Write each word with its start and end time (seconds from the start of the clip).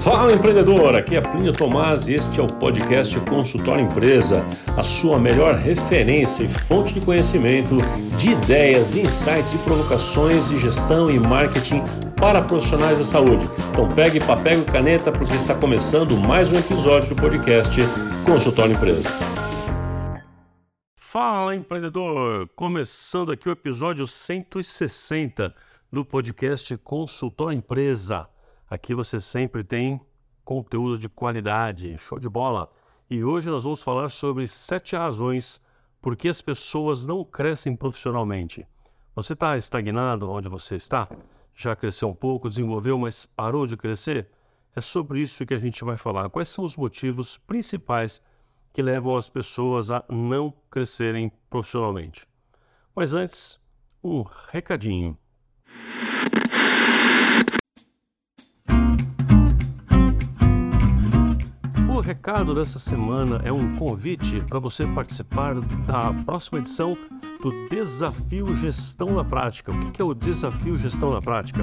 Fala 0.00 0.32
empreendedor, 0.32 0.96
aqui 0.96 1.14
é 1.14 1.20
Plínio 1.20 1.52
Tomás 1.52 2.08
e 2.08 2.14
este 2.14 2.40
é 2.40 2.42
o 2.42 2.46
podcast 2.46 3.20
Consultório 3.20 3.84
Empresa, 3.84 4.46
a 4.74 4.82
sua 4.82 5.18
melhor 5.18 5.56
referência 5.56 6.42
e 6.42 6.48
fonte 6.48 6.94
de 6.94 7.02
conhecimento 7.02 7.76
de 8.16 8.30
ideias, 8.30 8.96
insights 8.96 9.52
e 9.52 9.58
provocações 9.58 10.48
de 10.48 10.58
gestão 10.58 11.10
e 11.10 11.20
marketing 11.20 11.82
para 12.18 12.40
profissionais 12.40 12.96
da 12.96 13.04
saúde. 13.04 13.44
Então 13.70 13.92
pegue 13.94 14.20
papel 14.20 14.62
e 14.62 14.64
caneta 14.64 15.12
porque 15.12 15.34
está 15.34 15.54
começando 15.54 16.16
mais 16.16 16.50
um 16.50 16.58
episódio 16.58 17.10
do 17.10 17.16
podcast 17.16 17.78
Consultório 18.24 18.72
Empresa. 18.72 19.10
Fala 20.96 21.54
empreendedor, 21.54 22.48
começando 22.56 23.32
aqui 23.32 23.50
o 23.50 23.52
episódio 23.52 24.06
160 24.06 25.54
do 25.92 26.06
podcast 26.06 26.74
Consultório 26.78 27.58
Empresa. 27.58 28.26
Aqui 28.70 28.94
você 28.94 29.18
sempre 29.20 29.64
tem 29.64 30.00
conteúdo 30.44 30.96
de 30.96 31.08
qualidade, 31.08 31.98
show 31.98 32.20
de 32.20 32.28
bola. 32.28 32.70
E 33.10 33.24
hoje 33.24 33.50
nós 33.50 33.64
vamos 33.64 33.82
falar 33.82 34.08
sobre 34.08 34.46
sete 34.46 34.94
razões 34.94 35.60
por 36.00 36.16
que 36.16 36.28
as 36.28 36.40
pessoas 36.40 37.04
não 37.04 37.24
crescem 37.24 37.74
profissionalmente. 37.74 38.64
Você 39.12 39.32
está 39.32 39.58
estagnado 39.58 40.30
onde 40.30 40.48
você 40.48 40.76
está? 40.76 41.08
Já 41.52 41.74
cresceu 41.74 42.10
um 42.10 42.14
pouco, 42.14 42.48
desenvolveu, 42.48 42.96
mas 42.96 43.26
parou 43.26 43.66
de 43.66 43.76
crescer? 43.76 44.28
É 44.76 44.80
sobre 44.80 45.20
isso 45.20 45.44
que 45.44 45.52
a 45.52 45.58
gente 45.58 45.84
vai 45.84 45.96
falar. 45.96 46.30
Quais 46.30 46.48
são 46.48 46.64
os 46.64 46.76
motivos 46.76 47.36
principais 47.36 48.22
que 48.72 48.80
levam 48.80 49.16
as 49.16 49.28
pessoas 49.28 49.90
a 49.90 50.04
não 50.08 50.54
crescerem 50.70 51.32
profissionalmente? 51.50 52.24
Mas 52.94 53.12
antes, 53.12 53.58
um 54.02 54.22
recadinho. 54.22 55.18
O 62.00 62.02
recado 62.02 62.54
dessa 62.54 62.78
semana 62.78 63.42
é 63.44 63.52
um 63.52 63.76
convite 63.76 64.42
para 64.48 64.58
você 64.58 64.86
participar 64.86 65.60
da 65.60 66.10
próxima 66.24 66.58
edição 66.58 66.96
do 67.42 67.68
Desafio 67.68 68.56
Gestão 68.56 69.12
na 69.12 69.22
Prática. 69.22 69.70
O 69.70 69.90
que 69.90 70.00
é 70.00 70.04
o 70.04 70.14
Desafio 70.14 70.78
Gestão 70.78 71.12
na 71.12 71.20
Prática? 71.20 71.62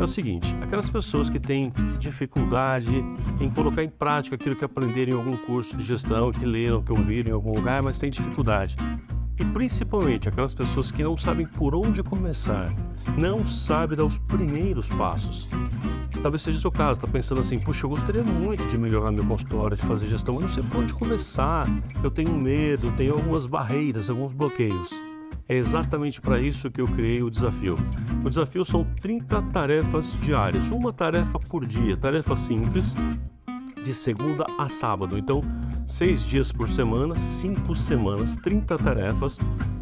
É 0.00 0.02
o 0.02 0.08
seguinte: 0.08 0.56
aquelas 0.62 0.88
pessoas 0.88 1.28
que 1.28 1.38
têm 1.38 1.74
dificuldade 1.98 3.04
em 3.38 3.50
colocar 3.50 3.84
em 3.84 3.88
prática 3.90 4.34
aquilo 4.34 4.56
que 4.56 4.64
aprenderam 4.64 5.12
em 5.12 5.16
algum 5.16 5.36
curso 5.36 5.76
de 5.76 5.84
gestão, 5.84 6.32
que 6.32 6.46
leram, 6.46 6.82
que 6.82 6.92
ouviram 6.92 7.32
em 7.32 7.34
algum 7.34 7.54
lugar, 7.54 7.82
mas 7.82 7.98
têm 7.98 8.08
dificuldade. 8.08 8.76
E 9.38 9.44
principalmente 9.44 10.28
aquelas 10.28 10.54
pessoas 10.54 10.90
que 10.90 11.02
não 11.02 11.16
sabem 11.16 11.46
por 11.46 11.74
onde 11.74 12.02
começar, 12.02 12.72
não 13.18 13.46
sabem 13.46 13.96
dar 13.96 14.04
os 14.04 14.18
primeiros 14.18 14.88
passos. 14.88 15.48
Talvez 16.22 16.42
seja 16.42 16.58
o 16.58 16.60
seu 16.60 16.72
caso, 16.72 16.94
está 16.94 17.06
pensando 17.06 17.40
assim, 17.40 17.58
puxa, 17.58 17.84
eu 17.84 17.90
gostaria 17.90 18.24
muito 18.24 18.66
de 18.68 18.78
melhorar 18.78 19.12
meu 19.12 19.24
consultório, 19.26 19.76
de 19.76 19.82
fazer 19.82 20.08
gestão, 20.08 20.34
mas 20.34 20.42
não 20.42 20.48
sei 20.48 20.62
por 20.64 20.80
onde 20.80 20.94
começar. 20.94 21.68
Eu 22.02 22.10
tenho 22.10 22.32
medo, 22.32 22.90
tenho 22.92 23.12
algumas 23.12 23.46
barreiras, 23.46 24.08
alguns 24.08 24.32
bloqueios. 24.32 24.90
É 25.48 25.54
exatamente 25.54 26.20
para 26.20 26.40
isso 26.40 26.70
que 26.70 26.80
eu 26.80 26.88
criei 26.88 27.22
o 27.22 27.30
desafio. 27.30 27.76
O 28.24 28.28
desafio 28.28 28.64
são 28.64 28.84
30 29.00 29.42
tarefas 29.52 30.18
diárias, 30.22 30.70
uma 30.70 30.92
tarefa 30.92 31.38
por 31.38 31.64
dia, 31.64 31.96
tarefa 31.96 32.34
simples, 32.34 32.94
de 33.86 33.94
segunda 33.94 34.44
a 34.58 34.68
sábado. 34.68 35.16
Então, 35.16 35.40
seis 35.86 36.24
dias 36.24 36.50
por 36.50 36.68
semana, 36.68 37.16
cinco 37.16 37.72
semanas, 37.72 38.36
30 38.36 38.76
tarefas, 38.76 39.38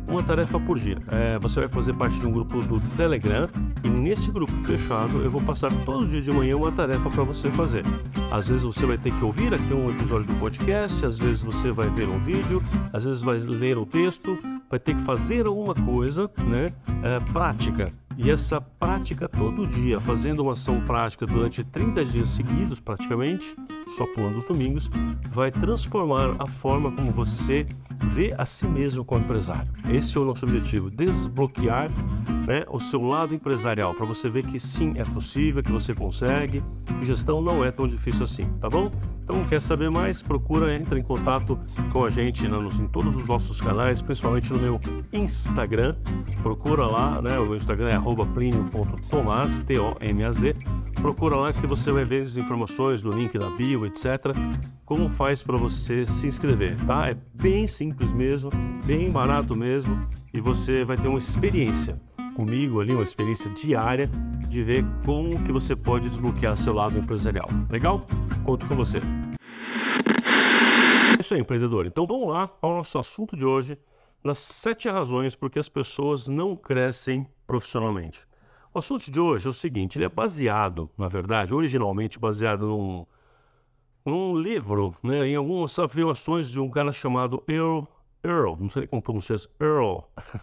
uma 0.06 0.22
tarefa 0.22 0.60
por 0.60 0.78
dia. 0.78 0.98
É, 1.10 1.38
você 1.38 1.60
vai 1.60 1.68
fazer 1.70 1.94
parte 1.94 2.20
de 2.20 2.26
um 2.26 2.30
grupo 2.30 2.60
do 2.62 2.78
Telegram 2.98 3.48
e 3.82 3.88
nesse 3.88 4.30
grupo 4.30 4.52
fechado 4.58 5.22
eu 5.22 5.30
vou 5.30 5.40
passar 5.40 5.72
todo 5.86 6.06
dia 6.06 6.20
de 6.20 6.30
manhã 6.30 6.54
uma 6.54 6.70
tarefa 6.70 7.08
para 7.08 7.24
você 7.24 7.50
fazer. 7.50 7.82
Às 8.30 8.46
vezes 8.46 8.62
você 8.62 8.84
vai 8.84 8.98
ter 8.98 9.10
que 9.10 9.24
ouvir 9.24 9.54
aqui 9.54 9.72
um 9.72 9.90
episódio 9.90 10.26
do 10.26 10.38
podcast, 10.38 11.06
às 11.06 11.18
vezes 11.18 11.40
você 11.40 11.72
vai 11.72 11.88
ver 11.88 12.06
um 12.06 12.18
vídeo, 12.18 12.62
às 12.92 13.04
vezes 13.04 13.22
vai 13.22 13.38
ler 13.38 13.78
um 13.78 13.86
texto, 13.86 14.38
vai 14.68 14.78
ter 14.78 14.94
que 14.94 15.00
fazer 15.00 15.46
alguma 15.46 15.74
coisa, 15.74 16.30
né? 16.46 16.70
É, 17.02 17.20
prática. 17.32 17.90
E 18.16 18.30
essa 18.30 18.60
prática 18.60 19.28
todo 19.28 19.66
dia, 19.66 20.00
fazendo 20.00 20.40
uma 20.40 20.52
ação 20.52 20.80
prática 20.82 21.26
durante 21.26 21.64
30 21.64 22.04
dias 22.04 22.28
seguidos, 22.28 22.78
praticamente, 22.78 23.56
só 23.88 24.06
pulando 24.06 24.38
os 24.38 24.44
domingos, 24.44 24.90
vai 25.28 25.50
transformar 25.50 26.36
a 26.38 26.46
forma 26.46 26.90
como 26.92 27.10
você 27.10 27.66
vê 28.04 28.34
a 28.36 28.46
si 28.46 28.66
mesmo 28.66 29.04
como 29.04 29.22
empresário. 29.22 29.70
Esse 29.88 30.16
é 30.16 30.20
o 30.20 30.24
nosso 30.24 30.44
objetivo: 30.44 30.90
desbloquear 30.90 31.90
né, 32.46 32.64
o 32.68 32.78
seu 32.78 33.00
lado 33.02 33.34
empresarial, 33.34 33.94
para 33.94 34.04
você 34.04 34.28
ver 34.28 34.44
que 34.46 34.60
sim, 34.60 34.92
é 34.96 35.04
possível, 35.04 35.62
que 35.62 35.72
você 35.72 35.94
consegue, 35.94 36.62
que 36.84 37.06
gestão 37.06 37.40
não 37.40 37.64
é 37.64 37.70
tão 37.70 37.86
difícil 37.86 38.24
assim, 38.24 38.44
tá 38.60 38.68
bom? 38.68 38.90
Então, 39.22 39.42
quer 39.44 39.62
saber 39.62 39.90
mais? 39.90 40.20
Procura, 40.20 40.74
entra 40.74 40.98
em 40.98 41.02
contato 41.02 41.58
com 41.90 42.04
a 42.04 42.10
gente 42.10 42.46
nos, 42.46 42.78
em 42.78 42.86
todos 42.86 43.16
os 43.16 43.26
nossos 43.26 43.58
canais, 43.58 44.02
principalmente 44.02 44.52
no 44.52 44.58
meu 44.58 44.78
Instagram. 45.14 45.96
Procura 46.42 46.86
lá, 46.86 47.22
né? 47.22 47.38
O 47.38 47.46
meu 47.46 47.56
Instagram 47.56 47.88
é 47.88 48.26
plinio.tomaz, 48.34 49.62
T-O-M-A-Z. 49.62 50.54
Procura 51.04 51.36
lá 51.36 51.52
que 51.52 51.66
você 51.66 51.92
vai 51.92 52.02
ver 52.02 52.22
as 52.22 52.38
informações 52.38 53.02
do 53.02 53.12
link 53.12 53.38
da 53.38 53.50
bio, 53.50 53.84
etc. 53.84 54.34
Como 54.86 55.10
faz 55.10 55.42
para 55.42 55.58
você 55.58 56.06
se 56.06 56.26
inscrever, 56.26 56.82
tá? 56.86 57.10
É 57.10 57.16
bem 57.34 57.66
simples 57.66 58.10
mesmo, 58.10 58.48
bem 58.86 59.10
barato 59.10 59.54
mesmo 59.54 60.08
e 60.32 60.40
você 60.40 60.82
vai 60.82 60.96
ter 60.96 61.06
uma 61.06 61.18
experiência 61.18 62.00
comigo 62.34 62.80
ali, 62.80 62.94
uma 62.94 63.02
experiência 63.02 63.50
diária 63.50 64.10
de 64.48 64.62
ver 64.62 64.82
como 65.04 65.44
que 65.44 65.52
você 65.52 65.76
pode 65.76 66.08
desbloquear 66.08 66.56
seu 66.56 66.72
lado 66.72 66.98
empresarial. 66.98 67.50
Legal? 67.68 68.06
Conto 68.42 68.64
com 68.64 68.74
você. 68.74 68.96
É 68.96 69.02
isso 71.20 71.34
aí, 71.34 71.40
empreendedor. 71.40 71.84
Então 71.84 72.06
vamos 72.06 72.30
lá 72.30 72.48
ao 72.62 72.76
nosso 72.76 72.98
assunto 72.98 73.36
de 73.36 73.44
hoje, 73.44 73.76
nas 74.24 74.38
sete 74.38 74.88
razões 74.88 75.36
por 75.36 75.50
que 75.50 75.58
as 75.58 75.68
pessoas 75.68 76.28
não 76.28 76.56
crescem 76.56 77.26
profissionalmente. 77.46 78.26
O 78.74 78.80
assunto 78.80 79.08
de 79.08 79.20
hoje 79.20 79.46
é 79.46 79.50
o 79.50 79.52
seguinte, 79.52 79.96
ele 79.96 80.04
é 80.04 80.08
baseado, 80.08 80.90
na 80.98 81.06
verdade, 81.06 81.54
originalmente 81.54 82.18
baseado 82.18 82.66
num, 82.66 83.06
num 84.04 84.36
livro, 84.36 84.96
né, 85.00 85.28
em 85.28 85.36
algumas 85.36 85.78
afirmações 85.78 86.50
de 86.50 86.58
um 86.58 86.68
cara 86.68 86.90
chamado 86.90 87.40
Earl, 87.46 87.84
Earl, 88.24 88.56
não 88.58 88.68
sei 88.68 88.88
como 88.88 89.00
pronunciar 89.00 89.36
isso, 89.36 89.48
Earl, 89.60 90.00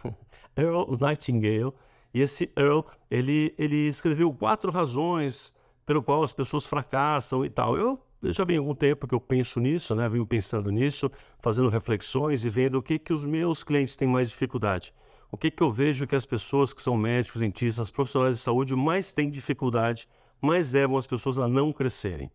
Earl 0.55 0.95
Nightingale. 0.97 1.73
E 2.13 2.21
esse 2.21 2.49
Earl, 2.55 2.83
ele, 3.09 3.53
ele 3.57 3.89
escreveu 3.89 4.33
quatro 4.33 4.71
razões 4.71 5.53
pelo 5.85 6.01
qual 6.01 6.23
as 6.23 6.31
pessoas 6.31 6.65
fracassam 6.65 7.43
e 7.43 7.49
tal. 7.49 7.75
Eu, 7.75 7.99
eu 8.23 8.31
já 8.31 8.45
venho 8.45 8.61
algum 8.61 8.73
tempo 8.73 9.09
que 9.09 9.13
eu 9.13 9.19
penso 9.19 9.59
nisso, 9.59 9.93
né? 9.93 10.07
Venho 10.07 10.25
pensando 10.25 10.71
nisso, 10.71 11.11
fazendo 11.37 11.67
reflexões 11.67 12.45
e 12.45 12.49
vendo 12.49 12.75
o 12.75 12.81
que, 12.81 12.97
que 12.97 13.11
os 13.11 13.25
meus 13.25 13.61
clientes 13.61 13.97
têm 13.97 14.07
mais 14.07 14.29
dificuldade. 14.29 14.93
O 15.31 15.37
que, 15.37 15.49
que 15.49 15.63
eu 15.63 15.71
vejo 15.71 16.05
que 16.05 16.15
as 16.15 16.25
pessoas 16.25 16.73
que 16.73 16.81
são 16.81 16.97
médicos, 16.97 17.39
dentistas, 17.39 17.89
profissionais 17.89 18.35
de 18.35 18.41
saúde 18.41 18.75
mais 18.75 19.13
têm 19.13 19.29
dificuldade, 19.29 20.07
mais 20.41 20.73
levam 20.73 20.97
as 20.97 21.07
pessoas 21.07 21.39
a 21.39 21.47
não 21.47 21.71
crescerem. 21.71 22.29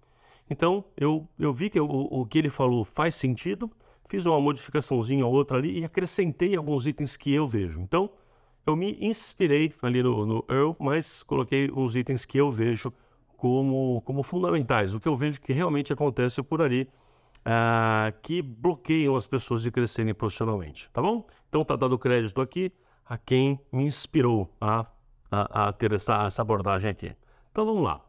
Então, 0.49 0.83
eu, 0.97 1.29
eu 1.39 1.53
vi 1.53 1.69
que 1.69 1.79
o, 1.79 1.87
o 1.87 2.25
que 2.25 2.39
ele 2.39 2.49
falou 2.49 2.85
faz 2.87 3.15
sentido, 3.15 3.71
fiz 4.09 4.25
uma 4.25 4.41
modificaçãozinha 4.41 5.27
ou 5.27 5.33
outra 5.35 5.59
ali 5.59 5.81
e 5.81 5.85
acrescentei 5.85 6.57
alguns 6.57 6.87
itens 6.87 7.19
que 7.19 7.35
eu 7.35 7.47
vejo. 7.47 7.81
Então, 7.81 8.11
eu 8.67 8.75
me 8.75 8.97
inspirei 8.99 9.75
ali 9.83 10.03
no, 10.03 10.25
no 10.25 10.45
Earl, 10.49 10.73
mas 10.79 11.23
coloquei 11.23 11.71
uns 11.71 11.95
itens 11.97 12.25
que 12.25 12.39
eu 12.39 12.51
vejo 12.51 12.91
como, 13.37 14.01
como 14.07 14.23
fundamentais, 14.23 14.95
o 14.95 15.01
que 15.01 15.07
eu 15.09 15.15
vejo 15.15 15.39
que 15.39 15.53
realmente 15.53 15.93
acontece 15.93 16.43
por 16.43 16.63
ali, 16.63 16.89
uh, 17.41 18.19
que 18.23 18.41
bloqueiam 18.41 19.15
as 19.15 19.27
pessoas 19.27 19.63
de 19.63 19.71
crescerem 19.71 20.15
profissionalmente, 20.15 20.89
tá 20.93 21.03
bom? 21.03 21.27
Então 21.49 21.63
tá 21.63 21.77
dado 21.77 21.99
crédito 21.99 22.41
aqui 22.41 22.73
a 23.09 23.17
quem 23.17 23.61
me 23.73 23.85
inspirou 23.85 24.51
a, 24.61 24.87
a, 25.31 25.69
a 25.69 25.73
ter 25.73 25.93
essa, 25.93 26.25
essa 26.25 26.43
abordagem 26.43 26.91
aqui. 26.91 27.15
Então 27.51 27.65
vamos 27.65 27.83
lá. 27.83 28.05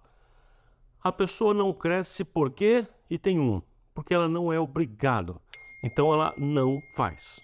A 1.03 1.11
pessoa 1.11 1.53
não 1.53 1.71
cresce 1.71 2.23
por 2.23 2.51
quê? 2.51 2.85
E 3.09 3.17
tem 3.17 3.39
um, 3.39 3.61
porque 3.93 4.13
ela 4.13 4.27
não 4.27 4.51
é 4.51 4.59
obrigada. 4.59 5.35
Então 5.83 6.11
ela 6.11 6.33
não 6.37 6.81
faz. 6.95 7.39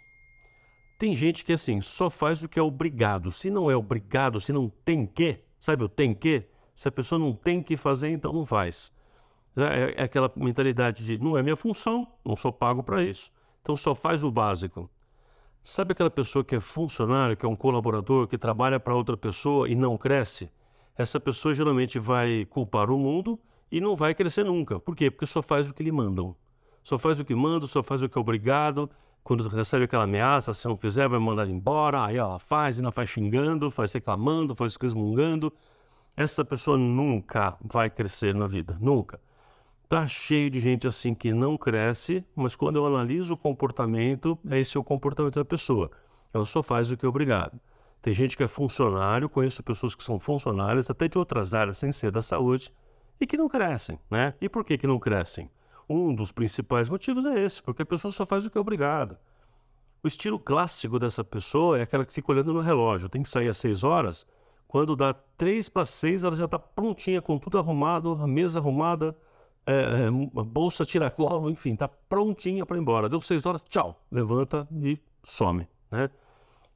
Tem 0.98 1.16
gente 1.16 1.46
que 1.46 1.54
assim, 1.54 1.82
só 1.82 2.10
faz 2.10 2.44
o 2.44 2.50
que 2.50 2.60
é 2.60 2.62
obrigado. 2.62 3.32
Se 3.32 3.50
não 3.50 3.70
é 3.70 3.76
obrigado, 3.76 4.42
se 4.42 4.52
não 4.52 4.70
tem 4.70 5.06
que, 5.06 5.40
sabe 5.60 5.84
o 5.84 5.90
tem 5.90 6.14
que? 6.14 6.48
Se 6.74 6.88
a 6.88 6.92
pessoa 6.92 7.20
não 7.20 7.34
tem 7.34 7.62
que 7.62 7.78
fazer, 7.78 8.10
então 8.10 8.34
não 8.34 8.46
faz. 8.46 8.92
É, 9.56 10.02
é 10.02 10.04
aquela 10.04 10.32
mentalidade 10.36 11.06
de 11.06 11.18
não 11.20 11.38
é 11.38 11.44
minha 11.44 11.56
função, 11.56 12.08
não 12.26 12.36
sou 12.36 12.52
pago 12.52 12.82
para 12.82 13.04
isso. 13.04 13.32
Então 13.62 13.78
só 13.78 13.94
faz 13.94 14.24
o 14.24 14.32
básico. 14.32 14.90
Sabe 15.64 15.94
aquela 15.94 16.10
pessoa 16.10 16.44
que 16.44 16.56
é 16.56 16.60
funcionário, 16.60 17.38
que 17.38 17.46
é 17.46 17.50
um 17.50 17.56
colaborador, 17.56 18.28
que 18.28 18.38
trabalha 18.38 18.80
para 18.80 18.96
outra 18.96 19.16
pessoa 19.16 19.70
e 19.70 19.76
não 19.76 19.98
cresce? 19.98 20.50
Essa 20.98 21.20
pessoa 21.20 21.56
geralmente 21.56 21.98
vai 21.98 22.46
culpar 22.50 22.92
o 22.92 23.00
mundo 23.00 23.40
e 23.72 23.80
não 23.80 23.96
vai 23.96 24.14
crescer 24.14 24.44
nunca. 24.44 24.80
Por 24.80 24.96
quê? 24.96 25.10
Porque 25.10 25.26
só 25.26 25.42
faz 25.42 25.70
o 25.70 25.74
que 25.74 25.84
lhe 25.84 25.92
mandam 25.92 26.36
só 26.84 27.00
faz 27.00 27.20
o 27.20 27.26
que 27.26 27.34
manda, 27.34 27.66
só 27.66 27.82
faz 27.82 28.04
o 28.04 28.10
que 28.10 28.18
é 28.18 28.22
obrigado. 28.22 28.90
Quando 29.24 29.48
recebe 29.48 29.86
aquela 29.86 30.04
ameaça, 30.04 30.54
se 30.54 30.68
não 30.68 30.76
fizer, 30.76 31.08
vai 31.08 31.18
mandar 31.18 31.48
embora. 31.50 32.04
Aí 32.06 32.18
ela 32.18 32.38
faz, 32.38 32.78
ainda 32.78 32.92
faz 32.92 33.10
xingando, 33.10 33.72
faz 33.72 33.94
reclamando, 33.94 34.54
faz 34.54 34.76
resmungando. 34.76 35.52
Essa 36.16 36.44
pessoa 36.44 36.78
nunca 36.78 37.58
vai 37.62 37.90
crescer 37.90 38.36
na 38.36 38.46
vida, 38.46 38.78
nunca. 38.82 39.20
Tá 39.94 40.08
cheio 40.08 40.50
de 40.50 40.60
gente 40.60 40.88
assim 40.88 41.14
que 41.14 41.32
não 41.32 41.56
cresce, 41.56 42.26
mas 42.36 42.56
quando 42.56 42.78
eu 42.78 42.88
analiso 42.88 43.36
o 43.36 43.38
comportamento, 43.38 44.40
esse 44.50 44.76
é 44.76 44.80
o 44.80 44.84
comportamento 44.84 45.36
da 45.36 45.46
pessoa. 45.46 45.92
Ela 46.34 46.48
só 46.48 46.64
faz 46.64 46.90
o 46.90 46.98
que 46.98 47.06
é 47.06 47.08
obrigado. 47.08 47.60
Tem 48.02 48.12
gente 48.12 48.36
que 48.36 48.42
é 48.42 48.48
funcionário, 48.48 49.30
conheço 49.30 49.62
pessoas 49.62 49.94
que 49.94 50.04
são 50.04 50.20
funcionárias, 50.20 50.90
até 50.90 51.08
de 51.08 51.16
outras 51.16 51.54
áreas 51.54 51.78
sem 51.78 51.92
ser 51.92 52.10
da 52.10 52.24
saúde, 52.24 52.74
e 53.22 53.28
que 53.28 53.38
não 53.38 53.48
crescem, 53.48 54.00
né? 54.10 54.34
E 54.42 54.50
por 54.50 54.66
que, 54.66 54.80
que 54.80 54.88
não 54.88 54.98
crescem? 54.98 55.48
Um 55.88 56.16
dos 56.16 56.32
principais 56.32 56.90
motivos 56.90 57.24
é 57.26 57.46
esse, 57.46 57.62
porque 57.62 57.84
a 57.84 57.86
pessoa 57.86 58.12
só 58.12 58.26
faz 58.26 58.48
o 58.48 58.50
que 58.50 58.58
é 58.58 58.62
obrigado. 58.62 59.16
O 60.04 60.08
estilo 60.08 60.40
clássico 60.40 60.98
dessa 60.98 61.24
pessoa 61.24 61.78
é 61.78 61.84
aquela 61.84 62.04
que 62.04 62.14
fica 62.14 62.32
olhando 62.32 62.52
no 62.52 62.62
relógio, 62.62 63.10
tem 63.10 63.22
que 63.22 63.30
sair 63.30 63.48
às 63.48 63.60
6 63.60 63.84
horas, 63.84 64.26
quando 64.68 64.96
dá 64.96 65.14
3 65.14 65.70
para 65.70 65.86
6 65.86 66.24
ela 66.24 66.36
já 66.36 66.46
está 66.46 66.58
prontinha, 66.58 67.22
com 67.22 67.38
tudo 67.38 67.60
arrumado, 67.60 68.18
a 68.20 68.26
mesa 68.26 68.58
arrumada, 68.58 69.16
é, 69.66 70.08
é, 70.08 70.12
bolsa 70.44 70.86
tiracolo, 70.86 71.50
enfim, 71.50 71.74
está 71.74 71.88
prontinha 71.88 72.66
para 72.66 72.78
ir 72.78 72.82
embora. 72.82 73.10
Deu 73.10 73.22
6 73.22 73.46
horas, 73.46 73.62
tchau, 73.70 74.02
levanta 74.12 74.68
e 74.72 75.00
some, 75.24 75.68
né? 75.92 76.10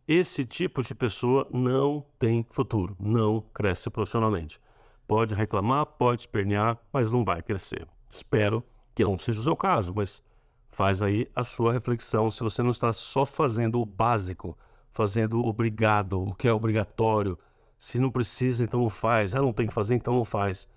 Esse 0.08 0.46
tipo 0.46 0.82
de 0.82 0.96
pessoa 0.96 1.46
não 1.52 2.06
tem 2.18 2.46
futuro, 2.50 2.96
não 2.98 3.42
cresce 3.54 3.90
profissionalmente. 3.90 4.60
Pode 5.06 5.36
reclamar, 5.36 5.86
pode 5.86 6.22
espernear, 6.22 6.78
mas 6.94 7.12
não 7.12 7.26
vai 7.26 7.42
crescer. 7.42 7.86
Espero 8.10 8.64
que 8.96 9.04
não 9.04 9.18
seja 9.20 9.42
o 9.42 9.44
seu 9.44 9.56
caso, 9.56 9.94
mas 9.94 10.24
faz 10.70 11.02
aí 11.02 11.30
a 11.36 11.44
sua 11.44 11.74
reflexão 11.74 12.32
se 12.32 12.42
você 12.42 12.64
não 12.64 12.72
está 12.72 12.94
só 12.94 13.26
fazendo 13.26 13.82
o 13.82 13.86
básico, 13.86 14.58
fazendo 14.94 15.42
o 15.42 15.48
obrigado, 15.48 16.22
o 16.22 16.34
que 16.34 16.48
é 16.48 16.54
obrigatório. 16.54 17.38
Se 17.78 18.00
não 18.00 18.10
precisa, 18.10 18.64
então 18.64 18.82
não 18.82 18.90
faz. 18.90 19.36
Ah, 19.36 19.42
não 19.42 19.54
tem 19.54 19.68
que 19.68 19.74
fazer, 19.74 19.96
então 19.96 20.16
não 20.16 20.26
faz. 20.26 20.68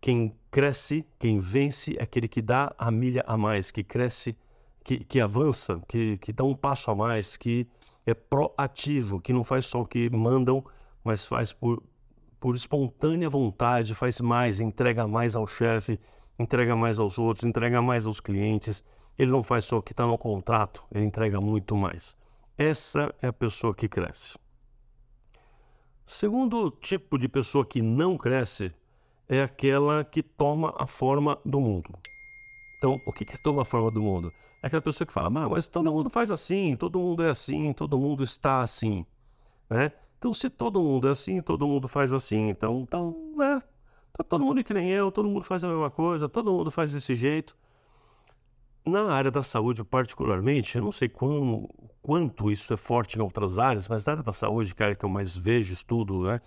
Quem 0.00 0.36
cresce, 0.50 1.04
quem 1.18 1.38
vence 1.38 1.96
é 1.98 2.02
aquele 2.02 2.28
que 2.28 2.40
dá 2.40 2.74
a 2.78 2.90
milha 2.90 3.24
a 3.26 3.36
mais, 3.36 3.70
que 3.70 3.82
cresce, 3.82 4.36
que, 4.84 5.04
que 5.04 5.20
avança, 5.20 5.80
que, 5.88 6.16
que 6.18 6.32
dá 6.32 6.44
um 6.44 6.54
passo 6.54 6.90
a 6.90 6.94
mais, 6.94 7.36
que 7.36 7.66
é 8.04 8.14
proativo, 8.14 9.20
que 9.20 9.32
não 9.32 9.42
faz 9.42 9.66
só 9.66 9.80
o 9.80 9.86
que 9.86 10.08
mandam, 10.10 10.64
mas 11.02 11.26
faz 11.26 11.52
por, 11.52 11.82
por 12.38 12.54
espontânea 12.54 13.28
vontade, 13.28 13.94
faz 13.94 14.20
mais, 14.20 14.60
entrega 14.60 15.08
mais 15.08 15.34
ao 15.34 15.46
chefe, 15.46 15.98
entrega 16.38 16.76
mais 16.76 16.98
aos 16.98 17.18
outros, 17.18 17.44
entrega 17.44 17.82
mais 17.82 18.06
aos 18.06 18.20
clientes. 18.20 18.84
Ele 19.18 19.30
não 19.30 19.42
faz 19.42 19.64
só 19.64 19.78
o 19.78 19.82
que 19.82 19.92
está 19.92 20.06
no 20.06 20.16
contrato, 20.16 20.84
ele 20.92 21.04
entrega 21.04 21.40
muito 21.40 21.74
mais. 21.74 22.16
Essa 22.56 23.14
é 23.20 23.26
a 23.28 23.32
pessoa 23.32 23.74
que 23.74 23.88
cresce. 23.88 24.38
Segundo 26.04 26.70
tipo 26.70 27.18
de 27.18 27.28
pessoa 27.28 27.66
que 27.66 27.82
não 27.82 28.16
cresce 28.16 28.72
é 29.28 29.42
aquela 29.42 30.04
que 30.04 30.22
toma 30.22 30.74
a 30.78 30.86
forma 30.86 31.38
do 31.44 31.60
mundo. 31.60 31.90
Então, 32.78 33.00
o 33.06 33.12
que 33.12 33.24
tomar 33.42 33.62
a 33.62 33.64
forma 33.64 33.90
do 33.90 34.02
mundo? 34.02 34.32
É 34.62 34.66
aquela 34.66 34.82
pessoa 34.82 35.06
que 35.06 35.12
fala, 35.12 35.30
mas 35.30 35.66
todo 35.66 35.92
mundo 35.92 36.10
faz 36.10 36.30
assim, 36.30 36.76
todo 36.76 36.98
mundo 36.98 37.22
é 37.22 37.30
assim, 37.30 37.72
todo 37.72 37.98
mundo 37.98 38.22
está 38.22 38.60
assim. 38.60 39.04
Né? 39.68 39.92
Então, 40.18 40.32
se 40.32 40.48
todo 40.50 40.82
mundo 40.82 41.08
é 41.08 41.10
assim, 41.10 41.40
todo 41.40 41.66
mundo 41.66 41.88
faz 41.88 42.12
assim. 42.12 42.48
Então, 42.48 42.80
então 42.82 43.32
né? 43.36 43.62
Tá 44.12 44.24
todo 44.24 44.44
mundo 44.44 44.64
que 44.64 44.72
nem 44.72 44.88
eu, 44.88 45.12
todo 45.12 45.28
mundo 45.28 45.42
faz 45.42 45.62
a 45.62 45.68
mesma 45.68 45.90
coisa, 45.90 46.28
todo 46.28 46.50
mundo 46.50 46.70
faz 46.70 46.92
desse 46.92 47.14
jeito. 47.14 47.56
Na 48.84 49.12
área 49.12 49.30
da 49.30 49.42
saúde, 49.42 49.84
particularmente, 49.84 50.78
eu 50.78 50.84
não 50.84 50.92
sei 50.92 51.08
quão, 51.08 51.68
quanto 52.00 52.50
isso 52.50 52.72
é 52.72 52.76
forte 52.76 53.18
em 53.18 53.20
outras 53.20 53.58
áreas, 53.58 53.88
mas 53.88 54.06
na 54.06 54.12
área 54.12 54.22
da 54.22 54.32
saúde, 54.32 54.74
que 54.74 54.82
é 54.82 54.84
a 54.84 54.86
área 54.88 54.96
que 54.96 55.04
eu 55.04 55.08
mais 55.08 55.36
vejo, 55.36 55.74
estudo, 55.74 56.22
né? 56.22 56.40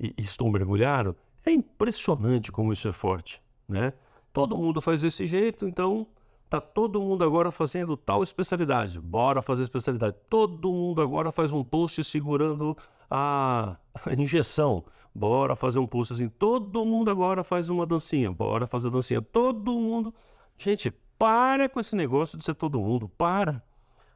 E, 0.00 0.14
e 0.18 0.22
estou 0.22 0.50
mergulhado, 0.50 1.14
é 1.44 1.52
impressionante 1.52 2.50
como 2.50 2.72
isso 2.72 2.88
é 2.88 2.92
forte, 2.92 3.42
né? 3.68 3.92
Todo 4.32 4.56
mundo 4.56 4.80
faz 4.80 5.02
desse 5.02 5.26
jeito, 5.26 5.68
então 5.68 6.06
tá 6.50 6.60
todo 6.60 7.00
mundo 7.00 7.22
agora 7.24 7.50
fazendo 7.50 7.96
tal 7.96 8.22
especialidade. 8.22 9.00
Bora 9.00 9.42
fazer 9.42 9.62
especialidade. 9.62 10.16
Todo 10.28 10.72
mundo 10.72 11.00
agora 11.02 11.30
faz 11.30 11.52
um 11.52 11.62
post 11.62 12.02
segurando 12.02 12.76
a 13.10 13.76
injeção. 14.16 14.84
Bora 15.14 15.54
fazer 15.54 15.78
um 15.78 15.86
post 15.86 16.12
assim. 16.12 16.28
Todo 16.28 16.84
mundo 16.84 17.10
agora 17.10 17.44
faz 17.44 17.68
uma 17.68 17.86
dancinha. 17.86 18.32
Bora 18.32 18.66
fazer 18.66 18.90
dancinha. 18.90 19.22
Todo 19.22 19.78
mundo. 19.78 20.12
Gente, 20.58 20.92
para 21.18 21.68
com 21.68 21.78
esse 21.78 21.94
negócio 21.94 22.36
de 22.36 22.44
ser 22.44 22.54
todo 22.54 22.80
mundo. 22.80 23.08
Para. 23.08 23.62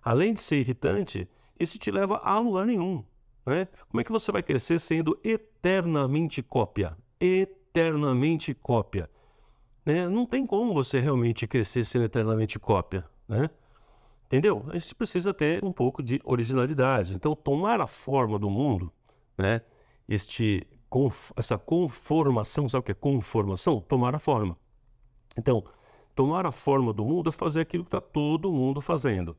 Além 0.03 0.35
de 0.35 0.41
ser 0.41 0.57
irritante, 0.57 1.29
isso 1.59 1.79
te 1.79 1.91
leva 1.91 2.17
a 2.25 2.39
lugar 2.39 2.67
nenhum. 2.67 3.05
Né? 3.47 3.69
Como 3.89 4.01
é 4.01 4.05
que 4.05 4.13
você 4.13 4.33
vai 4.33 4.43
crescer 4.43 4.79
sendo 4.79 5.19
eternamente 5.23 6.43
cópia? 6.43 6.97
Eternamente 7.21 8.55
cópia 8.55 9.11
né? 9.89 10.07
Não 10.07 10.27
tem 10.27 10.45
como 10.45 10.75
você 10.75 11.01
realmente 11.01 11.47
crescer 11.47 11.83
sendo 11.83 12.05
eternamente 12.05 12.59
cópia, 12.59 13.07
né? 13.27 13.49
Entendeu? 14.27 14.63
A 14.69 14.79
gente 14.79 14.95
precisa 14.95 15.33
ter 15.33 15.65
um 15.65 15.73
pouco 15.73 16.03
de 16.03 16.21
originalidade. 16.25 17.15
Então, 17.15 17.35
tomar 17.35 17.81
a 17.81 17.87
forma 17.87 18.39
do 18.39 18.51
mundo, 18.51 18.93
né? 19.39 19.63
Este, 20.07 20.67
essa 21.35 21.57
conformação, 21.57 22.69
sabe 22.69 22.81
o 22.81 22.83
que 22.83 22.93
é 22.93 22.95
conformação? 22.95 23.81
Tomar 23.81 24.15
a 24.15 24.19
forma. 24.19 24.59
Então, 25.39 25.65
tomar 26.15 26.45
a 26.45 26.53
forma 26.53 26.93
do 26.93 27.03
mundo 27.03 27.31
é 27.31 27.33
fazer 27.33 27.63
aquilo 27.63 27.83
que 27.83 27.89
está 27.89 28.01
todo 28.01 28.53
mundo 28.53 28.83
fazendo. 28.83 29.35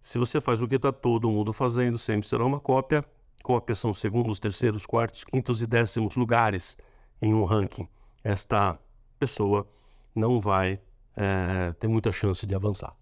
Se 0.00 0.16
você 0.18 0.40
faz 0.40 0.62
o 0.62 0.68
que 0.68 0.76
está 0.76 0.90
todo 0.90 1.30
mundo 1.30 1.52
fazendo, 1.52 1.98
sempre 1.98 2.26
será 2.26 2.46
uma 2.46 2.58
cópia. 2.58 3.04
Cópias 3.42 3.78
são 3.78 3.92
segundos, 3.92 4.38
terceiros, 4.38 4.86
quartos, 4.86 5.24
quintos 5.24 5.60
e 5.60 5.66
décimos 5.66 6.16
lugares 6.16 6.78
em 7.20 7.34
um 7.34 7.44
ranking. 7.44 7.88
Esta 8.22 8.78
pessoa 9.18 9.66
não 10.14 10.40
vai 10.40 10.80
é, 11.16 11.72
ter 11.72 11.88
muita 11.88 12.12
chance 12.12 12.46
de 12.46 12.54
avançar. 12.54 12.94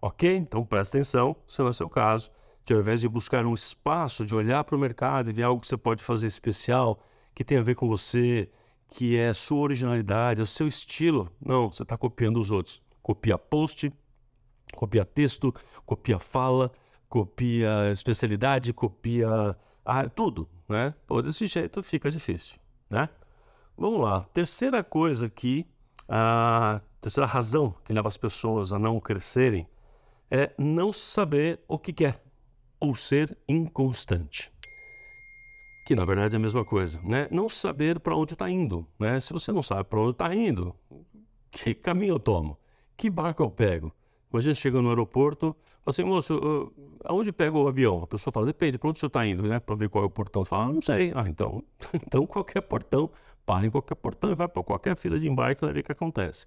Ok? 0.00 0.36
Então 0.36 0.64
presta 0.64 0.98
atenção, 0.98 1.36
se 1.46 1.60
não 1.60 1.68
é 1.68 1.72
seu 1.72 1.88
caso, 1.88 2.30
que 2.64 2.72
ao 2.72 2.80
invés 2.80 3.00
de 3.00 3.08
buscar 3.08 3.46
um 3.46 3.54
espaço, 3.54 4.26
de 4.26 4.34
olhar 4.34 4.64
para 4.64 4.76
o 4.76 4.78
mercado 4.78 5.30
e 5.30 5.32
ver 5.32 5.44
algo 5.44 5.60
que 5.60 5.68
você 5.68 5.76
pode 5.76 6.02
fazer 6.02 6.26
especial, 6.26 7.00
que 7.34 7.44
tem 7.44 7.58
a 7.58 7.62
ver 7.62 7.74
com 7.74 7.86
você, 7.86 8.50
que 8.88 9.16
é 9.16 9.32
sua 9.32 9.60
originalidade, 9.60 10.40
é 10.40 10.42
o 10.42 10.46
seu 10.46 10.66
estilo, 10.66 11.30
não, 11.40 11.70
você 11.70 11.82
está 11.82 11.96
copiando 11.96 12.40
os 12.40 12.50
outros. 12.50 12.82
Copia 13.02 13.38
post, 13.38 13.92
copia 14.74 15.04
texto, 15.04 15.54
copia 15.84 16.18
fala, 16.18 16.72
copia 17.08 17.90
especialidade, 17.92 18.72
copia 18.72 19.56
ah, 19.84 20.08
tudo, 20.08 20.48
né? 20.68 20.94
Pô, 21.06 21.22
desse 21.22 21.46
jeito 21.46 21.82
fica 21.82 22.10
difícil, 22.10 22.58
né? 22.90 23.08
Vamos 23.76 24.00
lá. 24.00 24.22
Terceira 24.32 24.82
coisa 24.82 25.28
que 25.28 25.66
a 26.08 26.80
terceira 27.00 27.26
razão 27.26 27.74
que 27.84 27.92
leva 27.92 28.08
as 28.08 28.16
pessoas 28.16 28.72
a 28.72 28.78
não 28.78 28.98
crescerem 28.98 29.68
é 30.30 30.52
não 30.58 30.92
saber 30.92 31.60
o 31.68 31.78
que 31.78 31.92
quer 31.92 32.22
ou 32.80 32.94
ser 32.94 33.36
inconstante. 33.46 34.50
Que 35.86 35.94
na 35.94 36.04
verdade 36.04 36.34
é 36.34 36.38
a 36.38 36.40
mesma 36.40 36.64
coisa, 36.64 37.00
né? 37.02 37.28
Não 37.30 37.48
saber 37.48 38.00
para 38.00 38.16
onde 38.16 38.32
está 38.32 38.50
indo, 38.50 38.86
né? 38.98 39.20
Se 39.20 39.32
você 39.32 39.52
não 39.52 39.62
sabe 39.62 39.84
para 39.84 40.00
onde 40.00 40.12
está 40.12 40.34
indo, 40.34 40.74
que 41.50 41.74
caminho 41.74 42.14
eu 42.14 42.18
tomo? 42.18 42.58
Que 42.96 43.10
barco 43.10 43.42
eu 43.42 43.50
pego? 43.50 43.92
Quando 44.30 44.40
a 44.40 44.44
gente 44.44 44.60
chega 44.60 44.80
no 44.82 44.88
aeroporto, 44.88 45.54
assim, 45.84 46.02
moço, 46.02 46.36
uh, 46.36 46.72
aonde 47.04 47.30
pega 47.30 47.56
o 47.56 47.68
avião? 47.68 48.02
A 48.02 48.06
pessoa 48.06 48.32
fala, 48.32 48.46
depende, 48.46 48.78
para 48.78 48.88
onde 48.90 48.98
você 48.98 49.06
está 49.06 49.24
indo, 49.24 49.42
né? 49.44 49.60
Para 49.60 49.76
ver 49.76 49.88
qual 49.88 50.02
é 50.02 50.06
o 50.06 50.10
portão. 50.10 50.44
Fala, 50.44 50.64
ah, 50.64 50.72
não 50.72 50.82
sei. 50.82 51.12
Ah, 51.14 51.28
então, 51.28 51.62
então 51.94 52.26
qualquer 52.26 52.62
portão 52.62 53.10
para 53.46 53.64
em 53.64 53.70
qualquer 53.70 53.94
portão 53.94 54.32
e 54.32 54.34
vai 54.34 54.48
para 54.48 54.62
qualquer 54.62 54.96
fila 54.96 55.18
de 55.18 55.28
embarque 55.28 55.64
e 55.64 55.72
ver 55.72 55.80
o 55.80 55.84
que 55.84 55.92
acontece. 55.92 56.46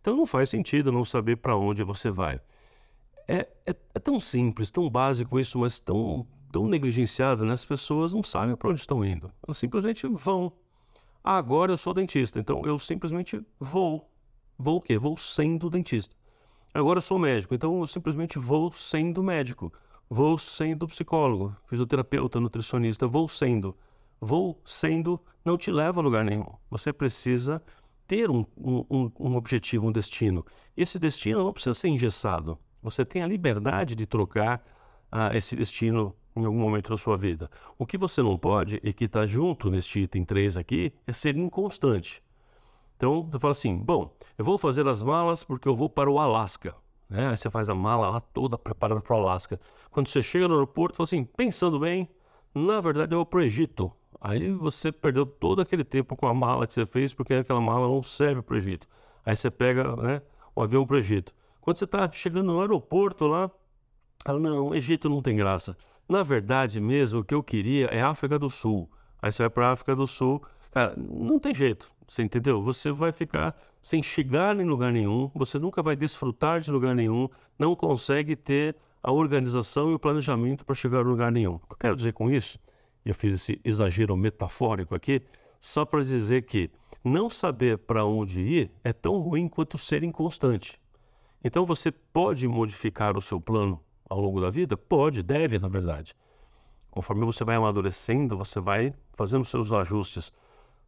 Então 0.00 0.16
não 0.16 0.24
faz 0.24 0.48
sentido 0.48 0.90
não 0.90 1.04
saber 1.04 1.36
para 1.36 1.54
onde 1.56 1.82
você 1.82 2.10
vai. 2.10 2.40
É, 3.28 3.46
é, 3.66 3.76
é, 3.94 3.98
tão 4.00 4.18
simples, 4.18 4.70
tão 4.70 4.88
básico 4.88 5.38
isso, 5.38 5.58
mas 5.58 5.78
tão, 5.78 6.26
tão 6.50 6.66
negligenciado, 6.66 7.44
né? 7.44 7.52
As 7.52 7.64
pessoas 7.64 8.12
não 8.12 8.22
sabem 8.22 8.56
para 8.56 8.70
onde 8.70 8.80
estão 8.80 9.04
indo. 9.04 9.30
Elas 9.46 9.58
simplesmente 9.58 10.06
vão. 10.08 10.52
Ah, 11.22 11.36
agora 11.36 11.72
eu 11.72 11.78
sou 11.78 11.92
dentista, 11.92 12.40
então 12.40 12.62
eu 12.64 12.78
simplesmente 12.78 13.40
vou. 13.58 14.10
Vou 14.58 14.78
o 14.78 14.80
quê? 14.80 14.98
Vou 14.98 15.16
sendo 15.16 15.68
dentista. 15.68 16.16
Agora 16.72 16.98
eu 16.98 17.02
sou 17.02 17.18
médico, 17.18 17.54
então 17.54 17.80
eu 17.80 17.86
simplesmente 17.86 18.38
vou 18.38 18.72
sendo 18.72 19.22
médico. 19.22 19.72
Vou 20.08 20.38
sendo 20.38 20.88
psicólogo, 20.88 21.54
fisioterapeuta, 21.66 22.40
nutricionista, 22.40 23.06
vou 23.06 23.28
sendo 23.28 23.76
vou 24.20 24.60
sendo 24.64 25.20
não 25.44 25.56
te 25.56 25.70
leva 25.70 26.00
a 26.00 26.02
lugar 26.02 26.24
nenhum. 26.24 26.46
Você 26.70 26.92
precisa 26.92 27.62
ter 28.06 28.30
um, 28.30 28.44
um, 28.56 29.10
um 29.18 29.36
objetivo, 29.36 29.86
um 29.86 29.92
destino. 29.92 30.44
Esse 30.76 30.98
destino 30.98 31.44
não 31.44 31.52
precisa 31.52 31.74
ser 31.74 31.88
engessado. 31.88 32.58
Você 32.82 33.04
tem 33.04 33.22
a 33.22 33.26
liberdade 33.26 33.94
de 33.94 34.06
trocar 34.06 34.62
uh, 35.12 35.34
esse 35.34 35.54
destino 35.56 36.14
em 36.36 36.44
algum 36.44 36.58
momento 36.58 36.90
da 36.90 36.96
sua 36.96 37.16
vida. 37.16 37.50
O 37.78 37.86
que 37.86 37.98
você 37.98 38.22
não 38.22 38.36
pode, 38.36 38.80
e 38.82 38.92
que 38.92 39.04
está 39.04 39.26
junto 39.26 39.70
neste 39.70 40.00
item 40.00 40.24
3 40.24 40.56
aqui, 40.56 40.92
é 41.06 41.12
ser 41.12 41.36
inconstante. 41.36 42.22
Então, 42.96 43.28
você 43.30 43.38
fala 43.38 43.52
assim, 43.52 43.76
bom, 43.76 44.14
eu 44.36 44.44
vou 44.44 44.58
fazer 44.58 44.86
as 44.86 45.02
malas 45.02 45.42
porque 45.42 45.68
eu 45.68 45.74
vou 45.74 45.88
para 45.88 46.10
o 46.10 46.18
Alasca. 46.18 46.74
Né? 47.08 47.28
Aí 47.28 47.36
você 47.36 47.50
faz 47.50 47.68
a 47.68 47.74
mala 47.74 48.10
lá 48.10 48.20
toda 48.20 48.58
preparada 48.58 49.00
para 49.00 49.16
o 49.16 49.20
Alasca. 49.20 49.58
Quando 49.90 50.08
você 50.08 50.22
chega 50.22 50.46
no 50.46 50.54
aeroporto, 50.54 50.96
fala 50.96 51.04
assim, 51.04 51.24
pensando 51.24 51.80
bem, 51.80 52.08
na 52.54 52.80
verdade 52.80 53.14
eu 53.14 53.18
vou 53.18 53.26
para 53.26 53.40
o 53.40 53.42
Egito. 53.42 53.92
Aí 54.20 54.50
você 54.52 54.90
perdeu 54.90 55.26
todo 55.26 55.60
aquele 55.60 55.84
tempo 55.84 56.16
com 56.16 56.26
a 56.26 56.34
mala 56.34 56.66
que 56.66 56.74
você 56.74 56.86
fez, 56.86 57.12
porque 57.12 57.34
aquela 57.34 57.60
mala 57.60 57.86
não 57.86 58.02
serve 58.02 58.42
para 58.42 58.54
o 58.54 58.58
Egito. 58.58 58.86
Aí 59.24 59.36
você 59.36 59.50
pega 59.50 59.96
né, 59.96 60.22
o 60.54 60.62
avião 60.62 60.86
para 60.86 60.96
o 60.96 60.98
Egito. 60.98 61.34
Quando 61.60 61.78
você 61.78 61.84
está 61.84 62.10
chegando 62.10 62.52
no 62.52 62.60
aeroporto 62.60 63.26
lá, 63.26 63.50
não, 64.26 64.74
Egito 64.74 65.08
não 65.08 65.22
tem 65.22 65.36
graça. 65.36 65.76
Na 66.08 66.22
verdade 66.22 66.80
mesmo, 66.80 67.20
o 67.20 67.24
que 67.24 67.34
eu 67.34 67.42
queria 67.42 67.86
é 67.86 68.02
África 68.02 68.38
do 68.38 68.50
Sul. 68.50 68.90
Aí 69.22 69.30
você 69.30 69.42
vai 69.42 69.50
para 69.50 69.72
África 69.72 69.94
do 69.94 70.06
Sul, 70.06 70.42
cara, 70.70 70.94
não 70.96 71.38
tem 71.38 71.54
jeito, 71.54 71.90
você 72.08 72.22
entendeu? 72.22 72.62
Você 72.62 72.90
vai 72.90 73.12
ficar 73.12 73.54
sem 73.80 74.02
chegar 74.02 74.58
em 74.58 74.64
lugar 74.64 74.92
nenhum, 74.92 75.30
você 75.34 75.58
nunca 75.58 75.82
vai 75.82 75.94
desfrutar 75.94 76.60
de 76.60 76.70
lugar 76.70 76.94
nenhum, 76.94 77.28
não 77.58 77.76
consegue 77.76 78.34
ter 78.34 78.76
a 79.02 79.12
organização 79.12 79.90
e 79.90 79.94
o 79.94 79.98
planejamento 79.98 80.64
para 80.64 80.74
chegar 80.74 80.98
a 80.98 81.02
lugar 81.02 81.30
nenhum. 81.30 81.54
O 81.54 81.58
que 81.60 81.72
eu 81.72 81.76
quero 81.76 81.96
dizer 81.96 82.12
com 82.12 82.30
isso, 82.30 82.58
eu 83.04 83.14
fiz 83.14 83.34
esse 83.34 83.60
exagero 83.64 84.16
metafórico 84.16 84.94
aqui, 84.94 85.22
só 85.58 85.84
para 85.84 86.02
dizer 86.02 86.42
que 86.42 86.70
não 87.02 87.30
saber 87.30 87.78
para 87.78 88.04
onde 88.04 88.40
ir 88.40 88.70
é 88.84 88.92
tão 88.92 89.18
ruim 89.20 89.48
quanto 89.48 89.78
ser 89.78 90.02
inconstante. 90.02 90.80
Então 91.42 91.64
você 91.64 91.90
pode 91.90 92.46
modificar 92.46 93.16
o 93.16 93.20
seu 93.20 93.40
plano 93.40 93.80
ao 94.08 94.20
longo 94.20 94.40
da 94.40 94.50
vida? 94.50 94.76
Pode, 94.76 95.22
deve, 95.22 95.58
na 95.58 95.68
verdade. 95.68 96.14
Conforme 96.90 97.24
você 97.24 97.44
vai 97.44 97.56
amadurecendo, 97.56 98.36
você 98.36 98.60
vai 98.60 98.92
fazendo 99.14 99.44
seus 99.44 99.72
ajustes. 99.72 100.32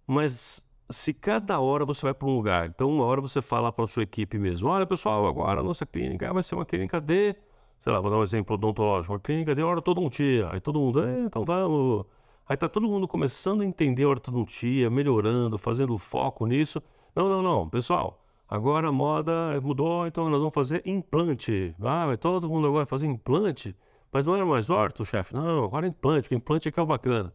Mas 0.06 0.66
se 0.90 1.14
cada 1.14 1.58
hora 1.60 1.86
você 1.86 2.02
vai 2.02 2.12
para 2.12 2.28
um 2.28 2.36
lugar, 2.36 2.68
então 2.68 2.90
uma 2.90 3.04
hora 3.04 3.20
você 3.20 3.40
fala 3.40 3.72
para 3.72 3.84
a 3.84 3.88
sua 3.88 4.02
equipe 4.02 4.38
mesmo: 4.38 4.68
olha 4.68 4.86
pessoal, 4.86 5.26
agora 5.26 5.60
a 5.60 5.64
nossa 5.64 5.86
clínica 5.86 6.32
vai 6.32 6.42
ser 6.42 6.54
uma 6.54 6.66
clínica 6.66 7.00
de, 7.00 7.34
sei 7.82 7.92
lá, 7.92 8.00
vou 8.00 8.12
dar 8.12 8.18
um 8.18 8.22
exemplo 8.22 8.54
odontológico, 8.54 9.12
uma 9.12 9.18
clínica 9.18 9.56
de 9.56 9.62
ortodontia. 9.62 10.48
Aí 10.52 10.60
todo 10.60 10.78
mundo, 10.78 11.02
é, 11.02 11.24
então 11.24 11.44
vamos. 11.44 12.06
Aí 12.48 12.56
tá 12.56 12.68
todo 12.68 12.86
mundo 12.86 13.08
começando 13.08 13.62
a 13.62 13.66
entender 13.66 14.04
a 14.04 14.08
ortodontia, 14.08 14.88
melhorando, 14.88 15.58
fazendo 15.58 15.98
foco 15.98 16.46
nisso. 16.46 16.80
Não, 17.14 17.28
não, 17.28 17.42
não, 17.42 17.68
pessoal. 17.68 18.22
Agora 18.48 18.88
a 18.88 18.92
moda 18.92 19.60
mudou, 19.60 20.06
então 20.06 20.30
nós 20.30 20.38
vamos 20.38 20.54
fazer 20.54 20.82
implante. 20.86 21.74
Ah, 21.82 22.06
vai 22.06 22.16
todo 22.16 22.48
mundo 22.48 22.68
agora 22.68 22.86
fazer 22.86 23.06
implante? 23.06 23.74
Mas 24.12 24.26
não 24.26 24.36
era 24.36 24.46
mais 24.46 24.70
orto, 24.70 25.04
chefe? 25.04 25.34
Não, 25.34 25.64
agora 25.64 25.86
é 25.86 25.88
implante, 25.88 26.22
porque 26.22 26.36
implante 26.36 26.68
é 26.68 26.70
que 26.70 26.78
é 26.78 26.82
o 26.82 26.86
bacana. 26.86 27.34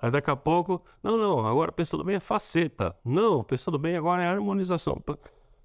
Aí 0.00 0.10
daqui 0.10 0.30
a 0.30 0.36
pouco, 0.36 0.80
não, 1.02 1.18
não, 1.18 1.44
agora 1.44 1.72
pensando 1.72 2.04
bem 2.04 2.14
é 2.14 2.20
faceta. 2.20 2.94
Não, 3.04 3.42
pensando 3.42 3.76
bem 3.76 3.96
agora 3.96 4.22
é 4.22 4.26
harmonização. 4.26 5.02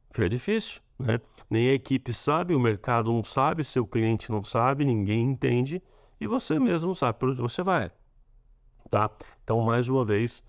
Fica 0.09 0.27
difícil, 0.27 0.81
né? 0.97 1.19
Nem 1.49 1.69
a 1.69 1.73
equipe 1.73 2.13
sabe, 2.13 2.55
o 2.55 2.59
mercado 2.59 3.11
não 3.11 3.23
sabe, 3.23 3.63
seu 3.63 3.85
cliente 3.85 4.31
não 4.31 4.43
sabe, 4.43 4.85
ninguém 4.85 5.21
entende 5.21 5.81
e 6.19 6.27
você 6.27 6.59
mesmo 6.59 6.87
não 6.87 6.95
sabe 6.95 7.19
para 7.19 7.29
onde 7.29 7.41
você 7.41 7.61
vai, 7.61 7.91
tá? 8.89 9.09
Então, 9.43 9.61
mais 9.61 9.89
uma 9.89 10.05
vez, 10.05 10.43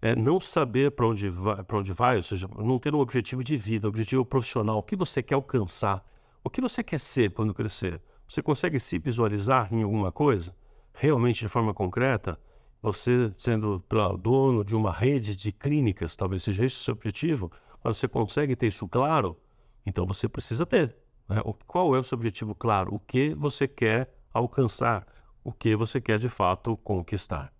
é, 0.00 0.16
não 0.16 0.40
saber 0.40 0.90
para 0.90 1.06
onde, 1.06 1.28
vai, 1.28 1.64
onde 1.72 1.92
vai, 1.92 2.16
ou 2.16 2.22
seja, 2.22 2.48
não 2.58 2.78
ter 2.78 2.94
um 2.94 2.98
objetivo 2.98 3.44
de 3.44 3.56
vida, 3.56 3.86
um 3.86 3.90
objetivo 3.90 4.24
profissional, 4.24 4.78
o 4.78 4.82
que 4.82 4.96
você 4.96 5.22
quer 5.22 5.34
alcançar, 5.34 6.04
o 6.42 6.50
que 6.50 6.60
você 6.60 6.82
quer 6.82 6.98
ser 6.98 7.30
quando 7.30 7.54
crescer. 7.54 8.00
Você 8.28 8.42
consegue 8.42 8.80
se 8.80 8.98
visualizar 8.98 9.72
em 9.72 9.82
alguma 9.82 10.10
coisa, 10.10 10.54
realmente 10.92 11.40
de 11.40 11.48
forma 11.48 11.72
concreta? 11.72 12.38
Você 12.82 13.30
sendo 13.36 13.80
dono 14.20 14.64
de 14.64 14.74
uma 14.74 14.90
rede 14.90 15.36
de 15.36 15.52
clínicas, 15.52 16.16
talvez 16.16 16.42
seja 16.42 16.64
esse 16.64 16.76
o 16.76 16.80
seu 16.80 16.94
objetivo, 16.94 17.52
mas 17.84 17.96
você 17.96 18.08
consegue 18.08 18.56
ter 18.56 18.66
isso 18.66 18.88
claro? 18.88 19.38
Então 19.84 20.06
você 20.06 20.28
precisa 20.28 20.64
ter. 20.64 20.96
Né? 21.28 21.40
Qual 21.66 21.94
é 21.94 21.98
o 21.98 22.04
seu 22.04 22.16
objetivo 22.16 22.54
claro? 22.54 22.94
O 22.94 22.98
que 22.98 23.34
você 23.34 23.66
quer 23.66 24.14
alcançar? 24.32 25.06
O 25.44 25.52
que 25.52 25.74
você 25.74 26.00
quer 26.00 26.18
de 26.18 26.28
fato 26.28 26.76
conquistar? 26.78 27.52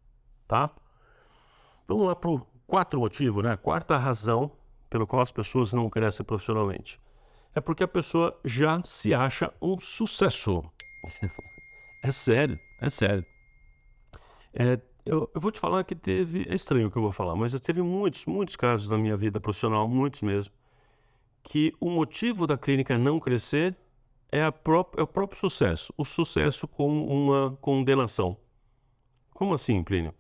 Tá? 0.47 0.71
Vamos 1.87 2.07
lá 2.07 2.15
para 2.15 2.31
o 2.31 2.47
quarto 2.67 2.99
motivo, 2.99 3.43
né? 3.43 3.57
Quarta 3.57 3.99
razão 3.99 4.53
pelo 4.89 5.07
qual 5.07 5.23
as 5.23 5.33
pessoas 5.33 5.73
não 5.73 5.91
crescem 5.91 6.25
profissionalmente. 6.25 7.01
É 7.55 7.61
porque 7.61 7.83
a 7.83 7.89
pessoa 7.89 8.39
já 8.45 8.81
se 8.83 9.13
acha 9.13 9.53
um 9.61 9.79
sucesso. 9.79 10.63
é 12.03 12.11
sério, 12.11 12.59
é 12.81 12.89
sério. 12.89 13.27
É, 14.55 14.79
eu, 15.05 15.31
eu, 15.35 15.41
vou 15.41 15.51
te 15.51 15.59
falar 15.59 15.85
que 15.85 15.95
teve. 15.95 16.47
É 16.49 16.55
estranho 16.55 16.89
o 16.89 16.91
que 16.91 16.97
eu 16.97 17.03
vou 17.03 17.11
falar, 17.11 17.35
mas 17.35 17.59
teve 17.61 17.83
muitos, 17.83 18.25
muitos 18.27 18.57
casos 18.57 18.89
na 18.89 18.97
minha 18.97 19.17
vida 19.17 19.41
profissional, 19.41 19.89
muitos 19.89 20.23
mesmo, 20.23 20.53
que 21.43 21.73
o 21.81 21.91
motivo 21.91 22.47
da 22.47 22.57
clínica 22.57 22.97
não 22.97 23.19
crescer 23.21 23.77
é, 24.31 24.41
é 24.41 24.49
o 25.03 25.07
próprio 25.07 25.39
sucesso. 25.39 25.93
O 25.97 26.05
sucesso 26.05 26.67
como 26.69 27.07
uma 27.07 27.57
condenação. 27.61 28.37
Como 29.35 29.55
assim, 29.55 29.83
Plínio? 29.83 30.15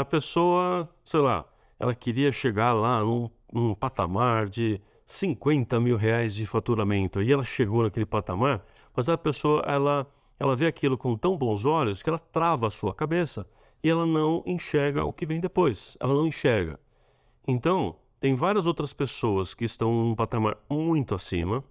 a 0.00 0.04
pessoa, 0.04 0.88
sei 1.04 1.20
lá, 1.20 1.44
ela 1.78 1.94
queria 1.94 2.30
chegar 2.30 2.72
lá 2.72 3.02
num, 3.02 3.28
num 3.52 3.74
patamar 3.74 4.48
de 4.48 4.80
50 5.06 5.80
mil 5.80 5.96
reais 5.96 6.34
de 6.34 6.46
faturamento 6.46 7.22
e 7.22 7.32
ela 7.32 7.42
chegou 7.42 7.82
naquele 7.82 8.06
patamar, 8.06 8.64
mas 8.94 9.08
a 9.08 9.18
pessoa 9.18 9.62
ela, 9.66 10.06
ela 10.38 10.54
vê 10.54 10.66
aquilo 10.66 10.96
com 10.96 11.16
tão 11.16 11.36
bons 11.36 11.64
olhos 11.64 12.02
que 12.02 12.08
ela 12.08 12.18
trava 12.18 12.68
a 12.68 12.70
sua 12.70 12.94
cabeça 12.94 13.46
e 13.82 13.90
ela 13.90 14.06
não 14.06 14.42
enxerga 14.46 15.04
o 15.04 15.12
que 15.12 15.26
vem 15.26 15.40
depois, 15.40 15.96
ela 16.00 16.14
não 16.14 16.26
enxerga. 16.26 16.78
Então, 17.46 17.96
tem 18.20 18.34
várias 18.34 18.66
outras 18.66 18.92
pessoas 18.92 19.54
que 19.54 19.64
estão 19.64 19.92
num 19.92 20.14
patamar 20.14 20.56
muito 20.68 21.14
acima. 21.14 21.64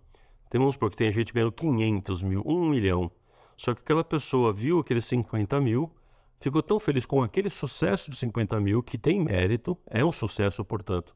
Temos 0.49 0.75
porque 0.75 0.95
tem 0.95 1.11
gente 1.11 1.33
ganhando 1.33 1.51
500 1.51 2.21
mil, 2.21 2.43
1 2.45 2.65
milhão. 2.69 3.11
Só 3.57 3.73
que 3.73 3.81
aquela 3.81 4.03
pessoa 4.03 4.53
viu 4.53 4.79
aqueles 4.79 5.05
50 5.05 5.59
mil 5.59 5.91
ficou 6.39 6.61
tão 6.61 6.79
feliz 6.79 7.05
com 7.05 7.21
aquele 7.21 7.49
sucesso 7.49 8.09
de 8.09 8.17
50 8.17 8.59
mil, 8.59 8.83
que 8.83 8.97
tem 8.97 9.21
mérito, 9.21 9.77
é 9.87 10.03
um 10.03 10.11
sucesso, 10.11 10.63
portanto. 10.63 11.15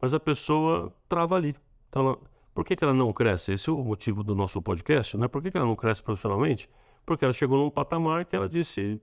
Mas 0.00 0.14
a 0.14 0.20
pessoa 0.20 0.94
trava 1.08 1.36
ali. 1.36 1.54
Então, 1.88 2.06
ela, 2.06 2.18
por 2.54 2.64
que, 2.64 2.76
que 2.76 2.84
ela 2.84 2.94
não 2.94 3.12
cresce? 3.12 3.52
Esse 3.52 3.68
é 3.68 3.72
o 3.72 3.82
motivo 3.82 4.22
do 4.22 4.34
nosso 4.34 4.62
podcast, 4.62 5.16
né? 5.16 5.28
Por 5.28 5.42
que, 5.42 5.50
que 5.50 5.56
ela 5.56 5.66
não 5.66 5.76
cresce 5.76 6.02
profissionalmente? 6.02 6.68
Porque 7.04 7.24
ela 7.24 7.34
chegou 7.34 7.58
num 7.58 7.70
patamar 7.70 8.24
que 8.24 8.34
ela 8.34 8.48
disse, 8.48 9.00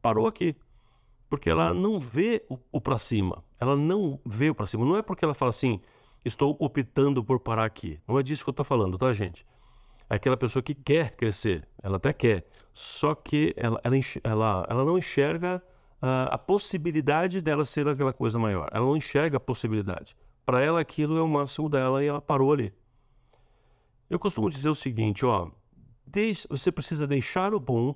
parou 0.00 0.26
aqui. 0.26 0.56
Porque 1.30 1.48
ela 1.48 1.72
não 1.72 1.98
vê 1.98 2.44
o, 2.50 2.58
o 2.70 2.80
para 2.80 2.98
cima. 2.98 3.42
Ela 3.58 3.76
não 3.76 4.20
vê 4.26 4.50
o 4.50 4.54
para 4.54 4.66
cima. 4.66 4.84
Não 4.84 4.96
é 4.96 5.02
porque 5.02 5.24
ela 5.24 5.32
fala 5.32 5.50
assim, 5.50 5.80
estou 6.24 6.54
optando 6.60 7.24
por 7.24 7.40
parar 7.40 7.64
aqui. 7.64 7.98
Não 8.06 8.18
é 8.18 8.22
disso 8.22 8.44
que 8.44 8.50
eu 8.50 8.52
estou 8.52 8.64
falando, 8.64 8.98
tá, 8.98 9.10
gente? 9.12 9.46
é 10.10 10.16
aquela 10.16 10.36
pessoa 10.36 10.60
que 10.60 10.74
quer 10.74 11.12
crescer, 11.12 11.66
ela 11.80 11.96
até 11.96 12.12
quer, 12.12 12.44
só 12.74 13.14
que 13.14 13.54
ela, 13.56 13.80
ela, 13.84 13.96
ela, 14.24 14.66
ela 14.68 14.84
não 14.84 14.98
enxerga 14.98 15.62
uh, 16.02 16.26
a 16.30 16.36
possibilidade 16.36 17.40
dela 17.40 17.64
ser 17.64 17.86
aquela 17.86 18.12
coisa 18.12 18.36
maior. 18.36 18.68
Ela 18.72 18.84
não 18.84 18.96
enxerga 18.96 19.36
a 19.36 19.40
possibilidade. 19.40 20.16
Para 20.44 20.64
ela, 20.64 20.80
aquilo 20.80 21.16
é 21.16 21.22
o 21.22 21.28
máximo 21.28 21.68
dela 21.68 22.02
e 22.02 22.08
ela 22.08 22.20
parou 22.20 22.52
ali. 22.52 22.74
Eu 24.10 24.18
costumo 24.18 24.50
dizer 24.50 24.68
o 24.68 24.74
seguinte, 24.74 25.24
ó, 25.24 25.48
você 26.48 26.72
precisa 26.72 27.06
deixar 27.06 27.54
o 27.54 27.60
bom 27.60 27.94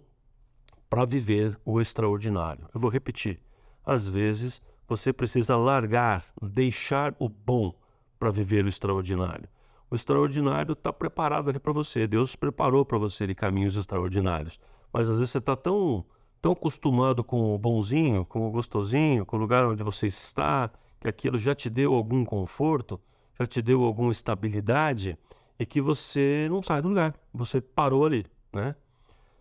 para 0.95 1.05
viver 1.05 1.59
o 1.65 1.81
extraordinário. 1.81 2.69
Eu 2.73 2.79
vou 2.79 2.89
repetir. 2.89 3.41
Às 3.85 4.09
vezes, 4.09 4.63
você 4.87 5.13
precisa 5.13 5.57
largar, 5.57 6.25
deixar 6.41 7.17
o 7.19 7.29
bom 7.29 7.75
para 8.17 8.31
viver 8.31 8.65
o 8.65 8.69
extraordinário. 8.69 9.49
O 9.91 9.97
extraordinário 9.97 10.73
está 10.73 10.93
preparado 10.93 11.51
ali 11.51 11.59
para 11.59 11.73
você. 11.73 12.07
Deus 12.07 12.37
preparou 12.37 12.85
para 12.85 12.97
você 12.97 13.25
ali 13.25 13.35
caminhos 13.35 13.75
extraordinários. 13.75 14.61
Mas 14.93 15.09
às 15.09 15.17
vezes 15.17 15.33
você 15.33 15.39
está 15.39 15.57
tão, 15.57 16.05
tão 16.41 16.53
acostumado 16.53 17.25
com 17.25 17.53
o 17.53 17.59
bonzinho, 17.59 18.25
com 18.25 18.47
o 18.47 18.51
gostosinho, 18.53 19.27
com 19.27 19.37
o 19.37 19.41
lugar 19.41 19.67
onde 19.67 19.83
você 19.83 20.07
está, 20.07 20.71
que 21.01 21.09
aquilo 21.09 21.41
já 21.41 21.57
te 21.57 21.69
deu 21.69 21.93
algum 21.93 22.25
conforto, 22.25 23.01
já 23.37 23.45
te 23.45 23.61
deu 23.61 23.83
alguma 23.83 24.13
estabilidade 24.13 25.19
e 25.59 25.67
que 25.67 25.81
você 25.81 26.47
não 26.49 26.63
sai 26.63 26.81
do 26.81 26.89
lugar. 26.91 27.17
Você 27.33 27.61
parou 27.61 28.07
ali, 28.07 28.25
né? 28.53 28.77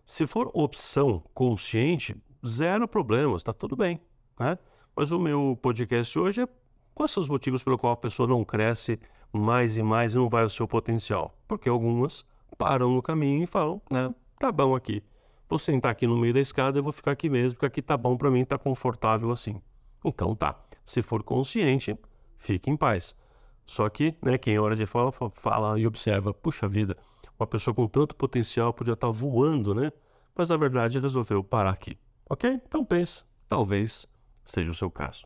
Se 0.06 0.26
for 0.26 0.50
opção 0.52 1.22
consciente, 1.32 2.14
zero 2.46 2.86
problemas, 2.86 3.36
está 3.36 3.54
tudo 3.54 3.74
bem, 3.74 3.98
né? 4.38 4.58
Mas 4.94 5.10
o 5.12 5.18
meu 5.18 5.58
podcast 5.62 6.18
hoje 6.18 6.42
é 6.42 6.48
quais 6.94 7.10
são 7.10 7.22
os 7.22 7.28
motivos 7.28 7.62
pelo 7.62 7.78
qual 7.78 7.94
a 7.94 7.96
pessoa 7.96 8.28
não 8.28 8.44
cresce 8.44 9.00
mais 9.32 9.78
e 9.78 9.82
mais 9.82 10.12
e 10.12 10.18
não 10.18 10.28
vai 10.28 10.42
ao 10.42 10.50
seu 10.50 10.68
potencial? 10.68 11.34
Porque 11.48 11.70
algumas 11.70 12.22
param 12.58 12.90
no 12.92 13.00
caminho 13.00 13.44
e 13.44 13.46
falam, 13.46 13.80
né, 13.90 14.14
tá 14.38 14.52
bom 14.52 14.76
aqui. 14.76 15.02
Vou 15.48 15.58
sentar 15.58 15.92
aqui 15.92 16.06
no 16.06 16.18
meio 16.18 16.34
da 16.34 16.40
escada, 16.40 16.78
eu 16.78 16.82
vou 16.82 16.92
ficar 16.92 17.12
aqui 17.12 17.30
mesmo, 17.30 17.54
porque 17.54 17.66
aqui 17.66 17.80
tá 17.80 17.96
bom 17.96 18.14
para 18.14 18.30
mim, 18.30 18.44
tá 18.44 18.58
confortável 18.58 19.30
assim. 19.30 19.58
Então 20.04 20.34
tá. 20.34 20.54
Se 20.84 21.00
for 21.00 21.22
consciente, 21.22 21.98
fique 22.36 22.70
em 22.70 22.76
paz. 22.76 23.16
Só 23.64 23.88
que, 23.88 24.14
né, 24.22 24.36
quem 24.36 24.54
é 24.54 24.60
hora 24.60 24.76
de 24.76 24.84
falar, 24.84 25.12
fala 25.32 25.80
e 25.80 25.86
observa, 25.86 26.34
puxa 26.34 26.68
vida, 26.68 26.94
uma 27.38 27.46
pessoa 27.46 27.74
com 27.74 27.86
tanto 27.86 28.14
potencial 28.14 28.72
podia 28.72 28.94
estar 28.94 29.08
tá 29.08 29.12
voando, 29.12 29.74
né? 29.74 29.92
Mas 30.34 30.48
na 30.48 30.56
verdade 30.56 30.98
resolveu 30.98 31.42
parar 31.42 31.70
aqui. 31.70 31.98
Ok? 32.28 32.60
Então 32.66 32.84
pense, 32.84 33.24
talvez 33.48 34.06
seja 34.44 34.70
o 34.70 34.74
seu 34.74 34.90
caso. 34.90 35.24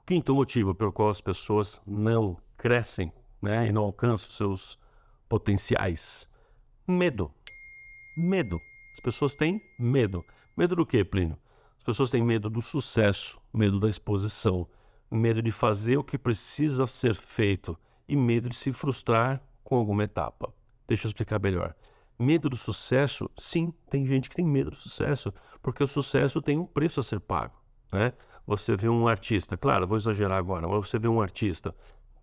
O 0.00 0.04
quinto 0.04 0.34
motivo 0.34 0.74
pelo 0.74 0.92
qual 0.92 1.10
as 1.10 1.20
pessoas 1.20 1.80
não 1.86 2.36
crescem 2.56 3.12
né, 3.40 3.68
e 3.68 3.72
não 3.72 3.82
alcançam 3.82 4.30
seus 4.30 4.78
potenciais: 5.28 6.28
medo. 6.86 7.32
Medo. 8.16 8.60
As 8.92 9.00
pessoas 9.00 9.34
têm 9.34 9.60
medo. 9.78 10.24
Medo 10.56 10.76
do 10.76 10.84
que, 10.84 11.04
Plínio? 11.04 11.38
As 11.78 11.82
pessoas 11.82 12.10
têm 12.10 12.22
medo 12.22 12.50
do 12.50 12.60
sucesso, 12.60 13.40
medo 13.52 13.80
da 13.80 13.88
exposição, 13.88 14.68
medo 15.10 15.42
de 15.42 15.50
fazer 15.50 15.96
o 15.96 16.04
que 16.04 16.18
precisa 16.18 16.86
ser 16.86 17.14
feito 17.14 17.76
e 18.06 18.14
medo 18.14 18.48
de 18.48 18.54
se 18.54 18.72
frustrar 18.72 19.42
com 19.62 19.76
alguma 19.76 20.04
etapa. 20.04 20.52
Deixa 20.86 21.06
eu 21.06 21.08
explicar 21.08 21.40
melhor. 21.40 21.74
Medo 22.18 22.48
do 22.48 22.56
sucesso, 22.56 23.30
sim, 23.36 23.72
tem 23.88 24.04
gente 24.04 24.28
que 24.28 24.36
tem 24.36 24.44
medo 24.44 24.70
do 24.70 24.76
sucesso, 24.76 25.32
porque 25.62 25.82
o 25.82 25.88
sucesso 25.88 26.40
tem 26.40 26.58
um 26.58 26.66
preço 26.66 27.00
a 27.00 27.02
ser 27.02 27.20
pago. 27.20 27.54
Né? 27.90 28.12
Você 28.46 28.76
vê 28.76 28.88
um 28.88 29.08
artista, 29.08 29.56
claro, 29.56 29.86
vou 29.86 29.96
exagerar 29.96 30.38
agora, 30.38 30.68
mas 30.68 30.88
você 30.88 30.98
vê 30.98 31.08
um 31.08 31.20
artista. 31.20 31.74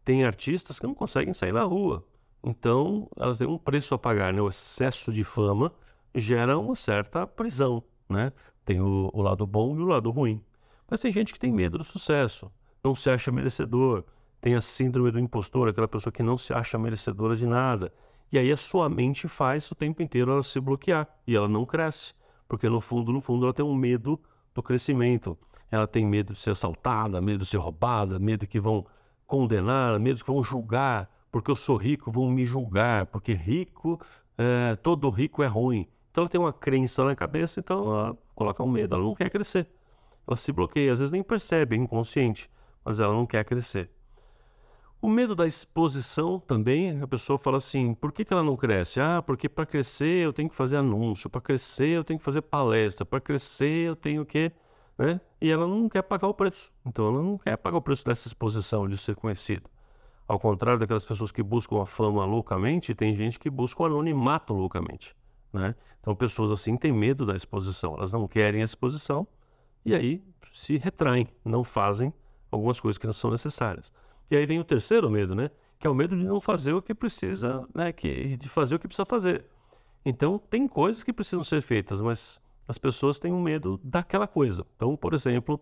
Tem 0.04 0.24
artistas 0.24 0.80
que 0.80 0.88
não 0.88 0.94
conseguem 0.94 1.34
sair 1.34 1.52
na 1.52 1.64
rua. 1.64 2.06
Então, 2.44 3.10
elas 3.18 3.38
têm 3.38 3.48
um 3.48 3.58
preço 3.58 3.94
a 3.94 3.98
pagar. 3.98 4.34
Né? 4.34 4.42
O 4.42 4.50
excesso 4.50 5.12
de 5.12 5.24
fama 5.24 5.74
gera 6.16 6.58
uma 6.58 6.76
certa 6.76 7.28
prisão. 7.28 7.84
Né? 8.10 8.32
Tem 8.66 8.82
o, 8.82 9.10
o 9.14 9.22
lado 9.22 9.46
bom 9.46 9.76
e 9.78 9.82
o 9.82 9.86
lado 9.86 10.10
ruim. 10.10 10.42
Mas 10.90 11.02
tem 11.02 11.12
gente 11.12 11.34
que 11.34 11.40
tem 11.40 11.52
medo 11.52 11.78
do 11.78 11.84
sucesso, 11.84 12.52
não 12.84 12.96
se 12.96 13.10
acha 13.10 13.32
merecedor, 13.32 14.04
tem 14.42 14.56
a 14.56 14.62
síndrome 14.62 15.12
do 15.12 15.20
impostor, 15.20 15.70
aquela 15.70 15.88
pessoa 15.88 16.12
que 16.12 16.24
não 16.24 16.38
se 16.38 16.54
acha 16.54 16.78
merecedora 16.78 17.36
de 17.36 17.46
nada. 17.46 17.92
E 18.32 18.38
aí 18.38 18.52
a 18.52 18.58
sua 18.58 18.88
mente 18.88 19.28
faz 19.28 19.70
o 19.72 19.76
tempo 19.76 20.02
inteiro 20.02 20.32
ela 20.32 20.44
se 20.44 20.60
bloquear 20.60 21.08
e 21.26 21.36
ela 21.36 21.48
não 21.48 21.66
cresce, 21.66 22.14
porque 22.48 22.70
no 22.70 22.80
fundo, 22.80 23.12
no 23.12 23.22
fundo, 23.22 23.46
ela 23.46 23.54
tem 23.54 23.66
um 23.66 23.76
medo 23.76 24.20
do 24.54 24.62
crescimento. 24.62 25.38
Ela 25.72 25.88
tem 25.88 26.06
medo 26.06 26.34
de 26.34 26.40
ser 26.40 26.52
assaltada, 26.52 27.22
medo 27.22 27.44
de 27.44 27.50
ser 27.50 27.58
roubada, 27.58 28.20
medo 28.20 28.48
que 28.48 28.60
vão 28.60 28.86
condenar, 29.26 30.00
medo 30.00 30.22
que 30.22 30.28
vão 30.28 30.44
julgar, 30.44 31.10
porque 31.32 31.52
eu 31.52 31.56
sou 31.56 31.76
rico, 31.76 32.12
vão 32.12 32.30
me 32.30 32.46
julgar, 32.46 33.06
porque 33.08 33.34
rico, 33.34 34.00
é, 34.38 34.76
todo 34.76 35.10
rico 35.10 35.44
é 35.44 35.48
ruim. 35.48 35.88
Então 36.10 36.24
ela 36.24 36.30
tem 36.30 36.42
uma 36.42 36.54
crença 36.54 37.04
na 37.04 37.16
cabeça, 37.16 37.60
então 37.60 37.86
ela 37.94 38.18
coloca 38.34 38.64
um 38.64 38.70
medo, 38.70 38.96
ela 38.96 39.04
não 39.04 39.14
quer 39.14 39.30
crescer. 39.30 39.70
Ela 40.28 40.36
se 40.36 40.52
bloqueia, 40.52 40.94
às 40.94 41.00
vezes 41.00 41.12
nem 41.12 41.22
percebe, 41.22 41.76
é 41.76 41.80
inconsciente, 41.80 42.50
mas 42.84 43.00
ela 43.00 43.14
não 43.14 43.26
quer 43.26 43.44
crescer. 43.46 43.92
O 45.02 45.08
medo 45.08 45.34
da 45.34 45.48
exposição 45.48 46.42
também, 46.42 47.02
a 47.02 47.08
pessoa 47.08 47.40
fala 47.40 47.58
assim: 47.58 47.94
por 47.94 48.12
que, 48.12 48.26
que 48.26 48.34
ela 48.34 48.44
não 48.44 48.58
cresce? 48.58 49.00
Ah, 49.00 49.22
porque 49.26 49.48
para 49.48 49.66
crescer 49.66 50.26
eu 50.26 50.34
tenho 50.34 50.50
que 50.50 50.56
fazer 50.56 50.76
anúncio, 50.76 51.30
para 51.30 51.40
crescer 51.40 51.90
eu 51.90 52.04
tenho 52.04 52.20
que 52.20 52.26
fazer 52.26 52.42
palestra, 52.42 53.06
para 53.06 53.22
crescer 53.22 53.88
eu 53.88 53.96
tenho 53.96 54.26
que. 54.26 54.52
Né? 54.98 55.22
E 55.40 55.50
ela 55.50 55.66
não 55.66 55.88
quer 55.88 56.02
pagar 56.02 56.28
o 56.28 56.34
preço. 56.34 56.74
Então 56.86 57.08
ela 57.08 57.24
não 57.24 57.38
quer 57.38 57.56
pagar 57.56 57.78
o 57.78 57.82
preço 57.82 58.04
dessa 58.04 58.28
exposição, 58.28 58.90
de 58.90 58.98
ser 58.98 59.16
conhecido. 59.16 59.70
Ao 60.28 60.38
contrário 60.38 60.78
daquelas 60.78 61.06
pessoas 61.06 61.32
que 61.32 61.42
buscam 61.42 61.82
a 61.82 61.86
fama 61.86 62.26
loucamente, 62.26 62.94
tem 62.94 63.16
gente 63.16 63.40
que 63.40 63.50
busca 63.50 63.82
o 63.82 63.86
anonimato 63.86 64.54
loucamente. 64.54 65.16
Né? 65.54 65.74
Então 66.02 66.14
pessoas 66.14 66.52
assim 66.52 66.76
têm 66.76 66.92
medo 66.92 67.26
da 67.26 67.36
exposição, 67.36 67.96
elas 67.96 68.12
não 68.12 68.28
querem 68.28 68.62
a 68.62 68.66
exposição 68.66 69.26
e 69.86 69.96
aí 69.96 70.22
se 70.52 70.78
retraem, 70.78 71.28
não 71.46 71.64
fazem 71.64 72.14
algumas 72.52 72.82
coisas 72.82 72.98
que 72.98 73.06
não 73.06 73.14
são 73.14 73.32
necessárias. 73.32 73.94
E 74.30 74.36
aí 74.36 74.46
vem 74.46 74.60
o 74.60 74.64
terceiro 74.64 75.10
medo, 75.10 75.34
né? 75.34 75.50
Que 75.80 75.88
é 75.88 75.90
o 75.90 75.96
medo 75.96 76.16
de 76.16 76.24
não 76.24 76.40
fazer 76.40 76.74
o 76.74 76.82
que 76.82 76.94
precisa, 76.94 77.68
né? 77.74 77.92
Que, 77.92 78.38
de 78.38 78.48
fazer 78.48 78.76
o 78.76 78.80
que 78.80 78.88
precisa 78.88 79.06
fazer. 79.06 79.46
Então, 80.06 80.38
tem 80.38 80.68
coisas 80.68 81.04
que 81.04 81.12
precisam 81.12 81.44
ser 81.44 81.62
feitas, 81.62 82.02
mas 82.02 82.40
as 82.68 82.78
pessoas 82.78 83.20
têm 83.20 83.34
um 83.34 83.42
medo 83.42 83.80
daquela 83.84 84.28
coisa. 84.28 84.66
Então, 84.76 84.96
por 84.96 85.14
exemplo, 85.14 85.60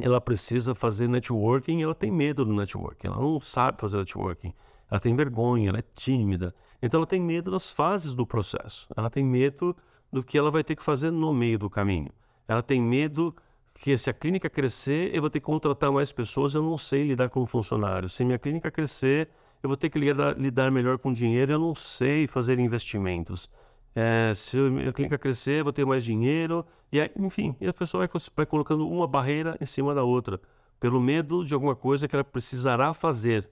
ela 0.00 0.20
precisa 0.20 0.74
fazer 0.74 1.08
networking, 1.08 1.82
ela 1.82 1.94
tem 1.94 2.10
medo 2.10 2.44
do 2.44 2.52
networking, 2.52 3.08
ela 3.08 3.20
não 3.20 3.40
sabe 3.40 3.80
fazer 3.80 3.98
networking, 3.98 4.52
ela 4.90 5.00
tem 5.00 5.14
vergonha, 5.16 5.70
ela 5.70 5.78
é 5.78 5.84
tímida. 5.94 6.54
Então, 6.80 6.98
ela 6.98 7.06
tem 7.06 7.20
medo 7.20 7.50
das 7.50 7.70
fases 7.70 8.12
do 8.12 8.26
processo, 8.26 8.86
ela 8.96 9.08
tem 9.08 9.24
medo 9.24 9.76
do 10.12 10.22
que 10.22 10.36
ela 10.36 10.50
vai 10.50 10.62
ter 10.62 10.76
que 10.76 10.82
fazer 10.82 11.10
no 11.10 11.32
meio 11.32 11.58
do 11.58 11.70
caminho, 11.70 12.12
ela 12.46 12.62
tem 12.62 12.80
medo 12.80 13.34
que 13.74 13.96
se 13.98 14.08
a 14.08 14.12
clínica 14.12 14.48
crescer, 14.48 15.14
eu 15.14 15.20
vou 15.20 15.30
ter 15.30 15.40
que 15.40 15.46
contratar 15.46 15.90
mais 15.90 16.12
pessoas, 16.12 16.54
eu 16.54 16.62
não 16.62 16.78
sei 16.78 17.04
lidar 17.04 17.28
com 17.28 17.44
funcionários. 17.46 18.14
Se 18.14 18.24
minha 18.24 18.38
clínica 18.38 18.70
crescer, 18.70 19.28
eu 19.62 19.68
vou 19.68 19.76
ter 19.76 19.90
que 19.90 19.98
lidar, 19.98 20.38
lidar 20.38 20.70
melhor 20.70 20.98
com 20.98 21.12
dinheiro, 21.12 21.52
eu 21.52 21.58
não 21.58 21.74
sei 21.74 22.26
fazer 22.26 22.58
investimentos. 22.58 23.48
É, 23.94 24.32
se 24.34 24.56
a 24.56 24.70
minha 24.70 24.92
clínica 24.92 25.18
crescer, 25.18 25.60
eu 25.60 25.64
vou 25.64 25.72
ter 25.72 25.84
mais 25.84 26.04
dinheiro, 26.04 26.64
e 26.90 27.00
aí, 27.00 27.10
enfim, 27.18 27.54
e 27.60 27.68
a 27.68 27.72
pessoa 27.72 28.06
vai, 28.06 28.20
vai 28.36 28.46
colocando 28.46 28.88
uma 28.88 29.06
barreira 29.06 29.56
em 29.60 29.66
cima 29.66 29.94
da 29.94 30.02
outra, 30.02 30.40
pelo 30.80 31.00
medo 31.00 31.44
de 31.44 31.54
alguma 31.54 31.76
coisa 31.76 32.08
que 32.08 32.16
ela 32.16 32.24
precisará 32.24 32.94
fazer, 32.94 33.48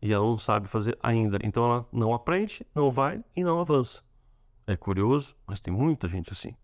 e 0.00 0.12
ela 0.12 0.24
não 0.24 0.38
sabe 0.38 0.68
fazer 0.68 0.98
ainda. 1.02 1.38
Então 1.42 1.64
ela 1.64 1.88
não 1.92 2.12
aprende, 2.12 2.66
não 2.74 2.90
vai 2.90 3.22
e 3.34 3.42
não 3.42 3.60
avança. 3.60 4.02
É 4.66 4.76
curioso, 4.76 5.36
mas 5.46 5.60
tem 5.60 5.72
muita 5.72 6.08
gente 6.08 6.32
assim. 6.32 6.54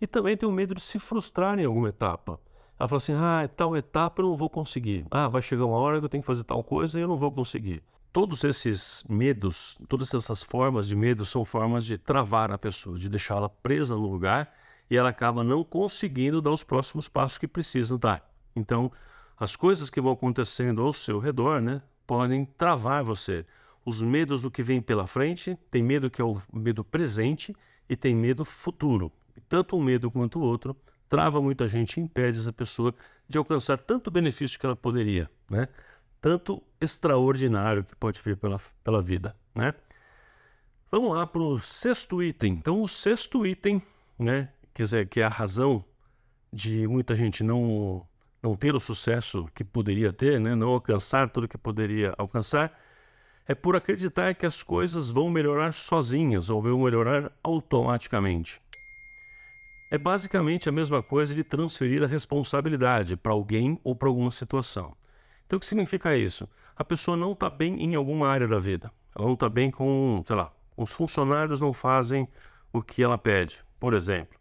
E 0.00 0.06
também 0.06 0.36
tem 0.36 0.48
o 0.48 0.52
medo 0.52 0.74
de 0.74 0.80
se 0.80 0.98
frustrar 0.98 1.58
em 1.58 1.64
alguma 1.64 1.88
etapa. 1.88 2.38
Ela 2.78 2.88
fala 2.88 2.98
assim: 2.98 3.14
ah, 3.14 3.48
tal 3.56 3.76
etapa 3.76 4.20
eu 4.20 4.26
não 4.26 4.36
vou 4.36 4.50
conseguir. 4.50 5.06
Ah, 5.10 5.28
vai 5.28 5.40
chegar 5.40 5.64
uma 5.64 5.76
hora 5.76 5.98
que 5.98 6.04
eu 6.04 6.08
tenho 6.08 6.22
que 6.22 6.26
fazer 6.26 6.44
tal 6.44 6.62
coisa 6.62 6.98
e 6.98 7.02
eu 7.02 7.08
não 7.08 7.16
vou 7.16 7.32
conseguir. 7.32 7.82
Todos 8.12 8.44
esses 8.44 9.04
medos, 9.08 9.78
todas 9.88 10.12
essas 10.12 10.42
formas 10.42 10.86
de 10.86 10.96
medo 10.96 11.24
são 11.24 11.44
formas 11.44 11.84
de 11.84 11.98
travar 11.98 12.50
a 12.50 12.58
pessoa, 12.58 12.98
de 12.98 13.08
deixá-la 13.08 13.48
presa 13.48 13.94
no 13.94 14.10
lugar 14.10 14.54
e 14.90 14.96
ela 14.96 15.10
acaba 15.10 15.42
não 15.42 15.64
conseguindo 15.64 16.40
dar 16.40 16.50
os 16.50 16.62
próximos 16.62 17.08
passos 17.08 17.38
que 17.38 17.48
precisa 17.48 17.98
dar. 17.98 18.30
Então, 18.54 18.90
as 19.38 19.54
coisas 19.54 19.90
que 19.90 20.00
vão 20.00 20.12
acontecendo 20.12 20.82
ao 20.82 20.92
seu 20.92 21.18
redor, 21.18 21.60
né, 21.60 21.82
podem 22.06 22.44
travar 22.44 23.04
você. 23.04 23.44
Os 23.84 24.00
medos 24.00 24.42
do 24.42 24.50
que 24.50 24.62
vem 24.62 24.80
pela 24.80 25.06
frente, 25.06 25.58
tem 25.70 25.82
medo 25.82 26.10
que 26.10 26.22
é 26.22 26.24
o 26.24 26.40
medo 26.52 26.82
presente 26.82 27.54
e 27.88 27.96
tem 27.96 28.14
medo 28.14 28.44
futuro 28.44 29.12
tanto 29.48 29.76
um 29.76 29.82
medo 29.82 30.10
quanto 30.10 30.38
o 30.38 30.42
outro 30.42 30.76
trava 31.08 31.40
muita 31.40 31.68
gente 31.68 31.98
e 31.98 32.02
impede 32.02 32.38
essa 32.38 32.52
pessoa 32.52 32.94
de 33.28 33.38
alcançar 33.38 33.78
tanto 33.78 34.10
benefício 34.10 34.58
que 34.58 34.66
ela 34.66 34.76
poderia, 34.76 35.30
né? 35.48 35.68
Tanto 36.20 36.62
extraordinário 36.80 37.84
que 37.84 37.94
pode 37.96 38.20
vir 38.20 38.36
pela, 38.36 38.60
pela 38.82 39.00
vida, 39.00 39.36
né? 39.54 39.74
Vamos 40.90 41.14
lá 41.14 41.26
para 41.26 41.42
o 41.42 41.58
sexto 41.58 42.22
item. 42.22 42.54
Então, 42.54 42.82
o 42.82 42.88
sexto 42.88 43.46
item, 43.46 43.82
né? 44.18 44.48
Quer 44.74 44.82
dizer, 44.84 45.08
que 45.08 45.20
é 45.20 45.24
a 45.24 45.28
razão 45.28 45.84
de 46.52 46.86
muita 46.86 47.14
gente 47.14 47.42
não 47.42 48.06
não 48.42 48.54
ter 48.54 48.76
o 48.76 48.80
sucesso 48.80 49.48
que 49.54 49.64
poderia 49.64 50.12
ter, 50.12 50.38
né? 50.38 50.54
Não 50.54 50.68
alcançar 50.68 51.28
tudo 51.30 51.48
que 51.48 51.58
poderia 51.58 52.14
alcançar, 52.16 52.78
é 53.46 53.54
por 53.54 53.74
acreditar 53.74 54.34
que 54.34 54.46
as 54.46 54.62
coisas 54.62 55.10
vão 55.10 55.28
melhorar 55.28 55.72
sozinhas 55.72 56.48
ou 56.48 56.62
vão 56.62 56.78
melhorar 56.78 57.32
automaticamente 57.42 58.60
é 59.90 59.96
basicamente 59.96 60.68
a 60.68 60.72
mesma 60.72 61.02
coisa 61.02 61.34
de 61.34 61.44
transferir 61.44 62.02
a 62.02 62.06
responsabilidade 62.06 63.16
para 63.16 63.32
alguém 63.32 63.78
ou 63.84 63.94
para 63.94 64.08
alguma 64.08 64.30
situação. 64.30 64.96
Então, 65.46 65.56
o 65.56 65.60
que 65.60 65.66
significa 65.66 66.16
isso? 66.16 66.48
A 66.74 66.84
pessoa 66.84 67.16
não 67.16 67.32
está 67.32 67.48
bem 67.48 67.82
em 67.82 67.94
alguma 67.94 68.28
área 68.28 68.48
da 68.48 68.58
vida. 68.58 68.90
Ela 69.14 69.26
não 69.26 69.34
está 69.34 69.48
bem 69.48 69.70
com, 69.70 70.22
sei 70.26 70.34
lá, 70.34 70.52
os 70.76 70.92
funcionários 70.92 71.60
não 71.60 71.72
fazem 71.72 72.28
o 72.72 72.82
que 72.82 73.02
ela 73.02 73.16
pede, 73.16 73.64
por 73.78 73.94
exemplo. 73.94 74.36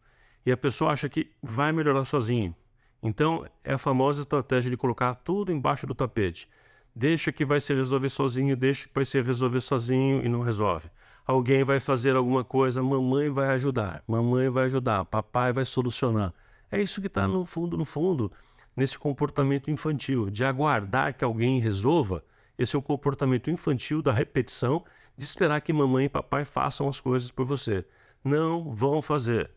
E 0.46 0.52
a 0.52 0.58
pessoa 0.58 0.92
acha 0.92 1.08
que 1.08 1.32
vai 1.42 1.72
melhorar 1.72 2.06
sozinho. 2.06 2.56
Então, 3.02 3.46
é 3.64 3.74
a 3.74 3.78
famosa 3.78 4.22
estratégia 4.22 4.72
de 4.72 4.78
colocar 4.78 5.14
tudo 5.16 5.52
embaixo 5.52 5.86
do 5.86 5.94
tapete. 5.94 6.50
Deixa 6.94 7.32
que 7.32 7.46
vai 7.46 7.62
se 7.62 7.74
resolver 7.74 8.10
sozinho, 8.10 8.56
deixa 8.56 8.88
que 8.88 8.96
vai 8.96 9.06
se 9.06 9.22
resolver 9.22 9.62
sozinho 9.62 10.26
e 10.26 10.30
não 10.30 10.42
resolve 10.42 10.90
alguém 11.26 11.64
vai 11.64 11.80
fazer 11.80 12.16
alguma 12.16 12.44
coisa, 12.44 12.84
mamãe 12.84 13.30
vai 13.30 13.50
ajudar, 13.50 14.04
mamãe 14.08 14.50
vai 14.50 14.66
ajudar, 14.66 15.06
papai 15.06 15.52
vai 15.52 15.66
solucionar. 15.66 16.34
É 16.72 16.82
isso 16.82 17.02
que 17.02 17.08
está 17.08 17.28
no 17.28 17.46
fundo, 17.46 17.78
no 17.78 17.86
fundo, 17.86 18.32
nesse 18.76 18.98
comportamento 18.98 19.72
infantil, 19.72 20.30
de 20.30 20.44
aguardar 20.44 21.16
que 21.16 21.24
alguém 21.24 21.60
resolva. 21.60 22.24
Esse 22.58 22.76
é 22.76 22.80
o 22.80 22.82
comportamento 22.82 23.50
infantil 23.50 24.02
da 24.02 24.12
repetição, 24.12 24.84
de 25.18 25.26
esperar 25.26 25.62
que 25.62 25.74
mamãe 25.74 26.06
e 26.06 26.10
papai 26.10 26.46
façam 26.46 26.88
as 26.88 27.00
coisas 27.00 27.32
por 27.32 27.46
você. 27.46 27.86
Não 28.24 28.72
vão 28.72 29.02
fazer. 29.02 29.50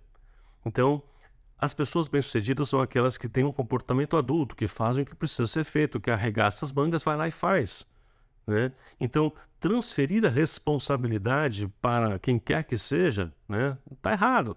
Então, 0.64 1.02
as 1.58 1.74
pessoas 1.74 2.06
bem-sucedidas 2.06 2.68
são 2.68 2.80
aquelas 2.80 3.18
que 3.18 3.28
têm 3.28 3.44
um 3.44 3.52
comportamento 3.52 4.16
adulto, 4.16 4.54
que 4.54 4.68
fazem 4.68 5.02
o 5.02 5.06
que 5.06 5.16
precisa 5.16 5.46
ser 5.46 5.64
feito, 5.64 6.00
que 6.00 6.10
arregaça 6.10 6.64
as 6.64 6.72
mangas, 6.72 7.02
vai 7.02 7.16
lá 7.16 7.26
e 7.26 7.32
faz. 7.32 7.86
Né? 8.48 8.72
Então, 8.98 9.30
transferir 9.60 10.24
a 10.24 10.30
responsabilidade 10.30 11.68
para 11.82 12.18
quem 12.18 12.38
quer 12.38 12.64
que 12.64 12.78
seja, 12.78 13.30
né, 13.46 13.76
tá 14.00 14.12
errado. 14.12 14.56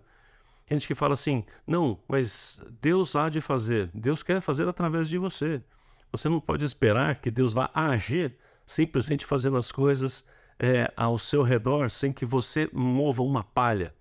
Tem 0.65 0.79
gente 0.79 0.87
que 0.87 0.95
fala 0.95 1.13
assim: 1.13 1.43
não, 1.67 1.99
mas 2.07 2.63
Deus 2.79 3.17
há 3.17 3.27
de 3.27 3.41
fazer, 3.41 3.91
Deus 3.93 4.23
quer 4.23 4.39
fazer 4.39 4.65
através 4.65 5.09
de 5.09 5.17
você. 5.17 5.61
Você 6.09 6.29
não 6.29 6.39
pode 6.39 6.63
esperar 6.63 7.19
que 7.19 7.29
Deus 7.29 7.51
vá 7.51 7.69
agir 7.73 8.37
simplesmente 8.65 9.25
fazendo 9.25 9.57
as 9.57 9.73
coisas 9.73 10.25
é, 10.57 10.89
ao 10.95 11.19
seu 11.19 11.43
redor 11.43 11.89
sem 11.89 12.13
que 12.13 12.23
você 12.25 12.69
mova 12.71 13.21
uma 13.21 13.43
palha. 13.43 13.93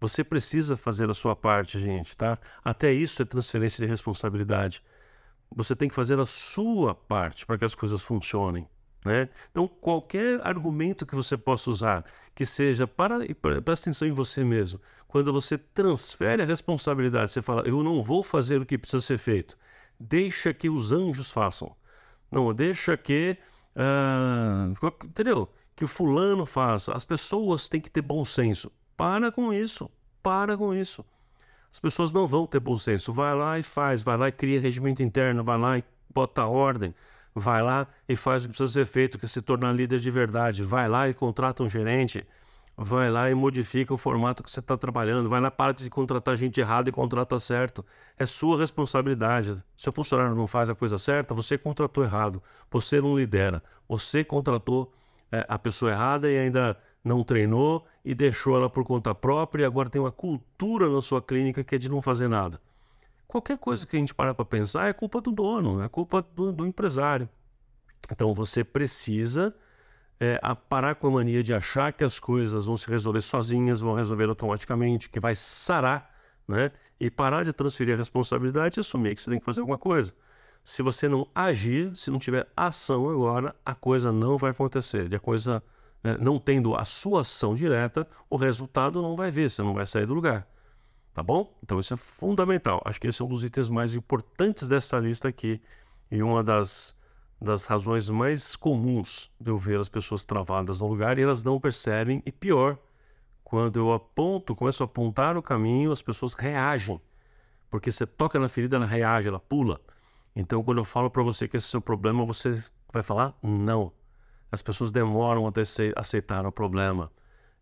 Você 0.00 0.22
precisa 0.22 0.76
fazer 0.76 1.10
a 1.10 1.14
sua 1.14 1.34
parte, 1.34 1.80
gente, 1.80 2.16
tá? 2.16 2.38
Até 2.64 2.92
isso 2.92 3.20
é 3.22 3.24
transferência 3.24 3.84
de 3.84 3.90
responsabilidade. 3.90 4.82
Você 5.54 5.74
tem 5.74 5.88
que 5.88 5.94
fazer 5.94 6.20
a 6.20 6.26
sua 6.26 6.94
parte 6.94 7.44
para 7.44 7.58
que 7.58 7.64
as 7.64 7.74
coisas 7.74 8.00
funcionem. 8.00 8.68
Né? 9.04 9.28
Então, 9.50 9.66
qualquer 9.66 10.40
argumento 10.46 11.06
que 11.06 11.14
você 11.14 11.36
possa 11.36 11.70
usar, 11.70 12.04
que 12.34 12.44
seja 12.44 12.86
para, 12.86 13.18
presta 13.62 13.88
atenção 13.88 14.06
em 14.06 14.12
você 14.12 14.44
mesmo, 14.44 14.80
quando 15.08 15.32
você 15.32 15.56
transfere 15.56 16.42
a 16.42 16.46
responsabilidade, 16.46 17.32
você 17.32 17.42
fala, 17.42 17.62
eu 17.62 17.82
não 17.82 18.02
vou 18.02 18.22
fazer 18.22 18.60
o 18.60 18.66
que 18.66 18.78
precisa 18.78 19.00
ser 19.00 19.18
feito, 19.18 19.56
deixa 19.98 20.52
que 20.52 20.68
os 20.68 20.92
anjos 20.92 21.30
façam. 21.30 21.74
Não, 22.30 22.54
deixa 22.54 22.96
que 22.96 23.36
uh, 23.74 24.72
entendeu? 25.04 25.48
Que 25.74 25.84
o 25.84 25.88
fulano 25.88 26.46
faça. 26.46 26.92
As 26.94 27.04
pessoas 27.04 27.68
têm 27.68 27.80
que 27.80 27.90
ter 27.90 28.02
bom 28.02 28.24
senso. 28.24 28.70
Para 28.96 29.32
com 29.32 29.52
isso. 29.52 29.90
Para 30.22 30.56
com 30.56 30.74
isso. 30.74 31.04
As 31.72 31.80
pessoas 31.80 32.12
não 32.12 32.26
vão 32.26 32.46
ter 32.46 32.60
bom 32.60 32.76
senso. 32.76 33.12
Vai 33.12 33.34
lá 33.34 33.58
e 33.58 33.62
faz, 33.62 34.02
vai 34.02 34.16
lá 34.16 34.28
e 34.28 34.32
cria 34.32 34.60
regimento 34.60 35.02
interno, 35.02 35.42
vai 35.42 35.58
lá 35.58 35.78
e 35.78 35.84
bota 36.12 36.44
ordem, 36.46 36.94
vai 37.34 37.62
lá 37.62 37.86
e 38.08 38.16
faz 38.16 38.44
o 38.44 38.48
que 38.48 38.54
precisa 38.54 38.72
ser 38.72 38.86
feito, 38.86 39.18
que 39.18 39.24
é 39.24 39.28
se 39.28 39.40
tornar 39.42 39.72
líder 39.72 39.98
de 39.98 40.10
verdade, 40.10 40.62
vai 40.62 40.88
lá 40.88 41.08
e 41.08 41.14
contrata 41.14 41.62
um 41.62 41.70
gerente, 41.70 42.26
vai 42.76 43.10
lá 43.10 43.30
e 43.30 43.34
modifica 43.34 43.92
o 43.92 43.98
formato 43.98 44.42
que 44.42 44.50
você 44.50 44.60
está 44.60 44.76
trabalhando, 44.76 45.28
vai 45.28 45.40
lá 45.40 45.50
para 45.50 45.74
de 45.74 45.90
contratar 45.90 46.36
gente 46.36 46.60
errada 46.60 46.88
e 46.88 46.92
contrata 46.92 47.38
certo. 47.38 47.84
É 48.18 48.26
sua 48.26 48.58
responsabilidade. 48.58 49.62
Se 49.76 49.88
o 49.88 49.92
funcionário 49.92 50.34
não 50.34 50.46
faz 50.46 50.70
a 50.70 50.74
coisa 50.74 50.96
certa, 50.98 51.34
você 51.34 51.58
contratou 51.58 52.02
errado, 52.02 52.42
você 52.70 53.00
não 53.00 53.18
lidera, 53.18 53.62
você 53.88 54.24
contratou 54.24 54.92
é, 55.30 55.44
a 55.48 55.58
pessoa 55.58 55.92
errada 55.92 56.30
e 56.30 56.38
ainda 56.38 56.76
não 57.04 57.22
treinou 57.22 57.86
e 58.04 58.14
deixou 58.14 58.56
ela 58.56 58.68
por 58.68 58.84
conta 58.84 59.14
própria 59.14 59.62
e 59.62 59.66
agora 59.66 59.90
tem 59.90 60.00
uma 60.00 60.12
cultura 60.12 60.88
na 60.88 61.02
sua 61.02 61.22
clínica 61.22 61.62
que 61.64 61.74
é 61.74 61.78
de 61.78 61.88
não 61.88 62.00
fazer 62.00 62.28
nada. 62.28 62.60
Qualquer 63.30 63.58
coisa 63.58 63.86
que 63.86 63.94
a 63.94 63.98
gente 64.00 64.12
parar 64.12 64.34
para 64.34 64.44
pensar 64.44 64.88
é 64.88 64.92
culpa 64.92 65.20
do 65.20 65.30
dono, 65.30 65.80
é 65.80 65.88
culpa 65.88 66.20
do, 66.20 66.50
do 66.50 66.66
empresário. 66.66 67.28
Então 68.10 68.34
você 68.34 68.64
precisa 68.64 69.54
é, 70.18 70.36
parar 70.68 70.96
com 70.96 71.06
a 71.06 71.10
mania 71.12 71.40
de 71.40 71.54
achar 71.54 71.92
que 71.92 72.02
as 72.02 72.18
coisas 72.18 72.66
vão 72.66 72.76
se 72.76 72.88
resolver 72.88 73.20
sozinhas, 73.20 73.80
vão 73.80 73.94
resolver 73.94 74.24
automaticamente, 74.24 75.08
que 75.08 75.20
vai 75.20 75.36
sarar, 75.36 76.12
né? 76.48 76.72
E 76.98 77.08
parar 77.08 77.44
de 77.44 77.52
transferir 77.52 77.94
a 77.94 77.98
responsabilidade 77.98 78.78
e 78.78 78.80
assumir 78.80 79.14
que 79.14 79.22
você 79.22 79.30
tem 79.30 79.38
que 79.38 79.46
fazer 79.46 79.60
alguma 79.60 79.78
coisa. 79.78 80.12
Se 80.64 80.82
você 80.82 81.08
não 81.08 81.24
agir, 81.32 81.94
se 81.94 82.10
não 82.10 82.18
tiver 82.18 82.48
ação 82.56 83.08
agora, 83.08 83.54
a 83.64 83.76
coisa 83.76 84.10
não 84.10 84.36
vai 84.36 84.50
acontecer. 84.50 85.08
E 85.08 85.14
a 85.14 85.20
coisa 85.20 85.62
né, 86.02 86.16
não 86.20 86.36
tendo 86.36 86.74
a 86.74 86.84
sua 86.84 87.20
ação 87.20 87.54
direta, 87.54 88.08
o 88.28 88.34
resultado 88.34 89.00
não 89.00 89.14
vai 89.14 89.30
vir, 89.30 89.48
você 89.48 89.62
não 89.62 89.72
vai 89.72 89.86
sair 89.86 90.04
do 90.04 90.14
lugar. 90.14 90.48
Tá 91.12 91.22
bom? 91.22 91.56
Então 91.62 91.80
isso 91.80 91.92
é 91.92 91.96
fundamental. 91.96 92.80
Acho 92.84 93.00
que 93.00 93.08
esse 93.08 93.20
é 93.20 93.24
um 93.24 93.28
dos 93.28 93.42
itens 93.44 93.68
mais 93.68 93.94
importantes 93.94 94.68
dessa 94.68 94.98
lista 94.98 95.28
aqui 95.28 95.60
e 96.10 96.22
uma 96.22 96.42
das, 96.42 96.96
das 97.40 97.66
razões 97.66 98.08
mais 98.08 98.54
comuns 98.54 99.30
de 99.40 99.50
eu 99.50 99.56
ver 99.56 99.80
as 99.80 99.88
pessoas 99.88 100.24
travadas 100.24 100.80
no 100.80 100.86
lugar 100.86 101.18
e 101.18 101.22
elas 101.22 101.42
não 101.42 101.60
percebem. 101.60 102.22
E 102.24 102.30
pior, 102.30 102.78
quando 103.42 103.78
eu 103.80 103.92
aponto, 103.92 104.54
começo 104.54 104.82
a 104.82 104.86
apontar 104.86 105.36
o 105.36 105.42
caminho, 105.42 105.90
as 105.90 106.00
pessoas 106.00 106.34
reagem. 106.34 107.00
Porque 107.68 107.90
você 107.90 108.06
toca 108.06 108.38
na 108.38 108.48
ferida, 108.48 108.76
ela 108.76 108.86
reage, 108.86 109.28
ela 109.28 109.40
pula. 109.40 109.80
Então, 110.34 110.62
quando 110.62 110.78
eu 110.78 110.84
falo 110.84 111.10
para 111.10 111.22
você 111.22 111.48
que 111.48 111.56
esse 111.56 111.66
é 111.66 111.68
o 111.68 111.70
seu 111.70 111.80
problema, 111.80 112.24
você 112.24 112.62
vai 112.92 113.02
falar 113.02 113.36
não. 113.42 113.92
As 114.52 114.62
pessoas 114.62 114.90
demoram 114.90 115.46
a 115.46 115.52
aceitar 115.96 116.46
o 116.46 116.52
problema. 116.52 117.10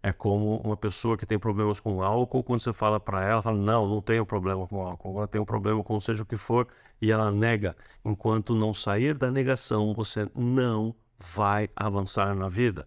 É 0.03 0.13
como 0.13 0.59
uma 0.59 0.77
pessoa 0.77 1.17
que 1.17 1.27
tem 1.27 1.39
problemas 1.39 1.81
com 1.81 2.03
álcool, 2.03 2.45
quando 2.45 2.61
você 2.61 2.73
fala 2.73 3.01
para 3.01 3.25
ela, 3.25 3.43
fala: 3.43 3.59
Não, 3.59 3.87
não 3.89 4.01
tenho 4.01 4.25
problema 4.25 4.67
com 4.67 4.81
álcool, 4.87 5.11
agora 5.11 5.27
tenho 5.29 5.45
problema 5.45 5.83
com 5.83 5.99
seja 5.99 6.23
o 6.23 6.27
que 6.27 6.37
for, 6.37 6.69
e 7.03 7.11
ela 7.11 7.31
nega. 7.33 7.77
Enquanto 8.05 8.55
não 8.55 8.73
sair 8.73 9.15
da 9.15 9.31
negação, 9.31 9.93
você 9.95 10.31
não 10.35 10.95
vai 11.19 11.69
avançar 11.75 12.35
na 12.35 12.49
vida. 12.49 12.87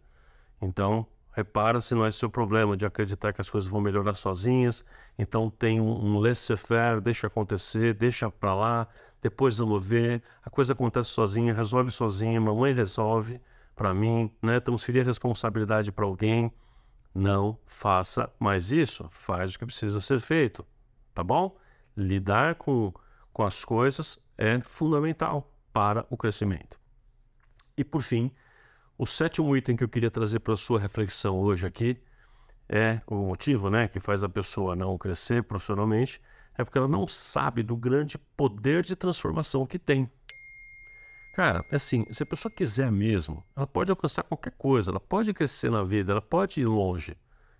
Então, 0.61 1.05
repara 1.33 1.81
se 1.81 1.93
não 1.93 2.05
é 2.05 2.11
seu 2.11 2.29
problema 2.29 2.77
de 2.77 2.85
acreditar 2.85 3.33
que 3.33 3.41
as 3.41 3.49
coisas 3.49 3.69
vão 3.69 3.81
melhorar 3.81 4.13
sozinhas. 4.13 4.85
Então, 5.17 5.49
tem 5.49 5.81
um, 5.81 6.15
um 6.15 6.19
laissez-faire, 6.19 7.01
deixa 7.01 7.27
acontecer, 7.27 7.93
deixa 7.93 8.29
para 8.31 8.53
lá, 8.53 8.87
depois 9.21 9.57
vamos 9.57 9.85
ver. 9.85 10.21
A 10.43 10.49
coisa 10.49 10.73
acontece 10.73 11.09
sozinha, 11.09 11.53
resolve 11.53 11.91
sozinha, 11.91 12.39
mamãe 12.39 12.73
resolve 12.73 13.41
para 13.75 13.93
mim, 13.93 14.31
né? 14.41 14.59
transferir 14.59 15.03
a 15.03 15.05
responsabilidade 15.05 15.91
para 15.91 16.05
alguém. 16.05 16.51
Não 17.13 17.59
faça 17.65 18.31
mais 18.39 18.71
isso. 18.71 19.07
Faz 19.09 19.53
o 19.53 19.59
que 19.59 19.65
precisa 19.65 19.99
ser 19.99 20.19
feito, 20.19 20.65
tá 21.13 21.23
bom? 21.23 21.57
Lidar 21.95 22.55
com, 22.55 22.93
com 23.33 23.43
as 23.43 23.65
coisas 23.65 24.19
é 24.37 24.59
fundamental 24.61 25.53
para 25.73 26.05
o 26.09 26.17
crescimento. 26.17 26.79
E 27.77 27.83
por 27.83 28.01
fim, 28.01 28.31
o 28.97 29.05
sétimo 29.05 29.55
item 29.55 29.75
que 29.75 29.83
eu 29.83 29.89
queria 29.89 30.11
trazer 30.11 30.39
para 30.39 30.53
a 30.53 30.57
sua 30.57 30.79
reflexão 30.79 31.39
hoje 31.39 31.65
aqui 31.65 32.01
é 32.69 33.01
o 33.05 33.15
motivo 33.15 33.69
né, 33.69 33.87
que 33.87 33.99
faz 33.99 34.23
a 34.23 34.29
pessoa 34.29 34.75
não 34.75 34.97
crescer 34.97 35.43
profissionalmente, 35.43 36.21
é 36.57 36.63
porque 36.63 36.77
ela 36.77 36.87
não 36.87 37.07
sabe 37.07 37.63
do 37.63 37.75
grande 37.75 38.17
poder 38.17 38.83
de 38.83 38.95
transformação 38.95 39.65
que 39.65 39.77
tem. 39.77 40.09
Cara, 41.33 41.65
é 41.71 41.77
assim, 41.77 42.05
se 42.11 42.23
a 42.23 42.25
pessoa 42.25 42.51
quiser 42.51 42.91
mesmo, 42.91 43.43
ela 43.55 43.65
pode 43.65 43.89
alcançar 43.89 44.23
qualquer 44.23 44.51
coisa, 44.51 44.91
ela 44.91 44.99
pode 44.99 45.33
crescer 45.33 45.71
na 45.71 45.83
vida, 45.83 46.11
ela 46.11 46.21
pode 46.21 46.59
ir 46.59 46.65
longe. 46.65 47.15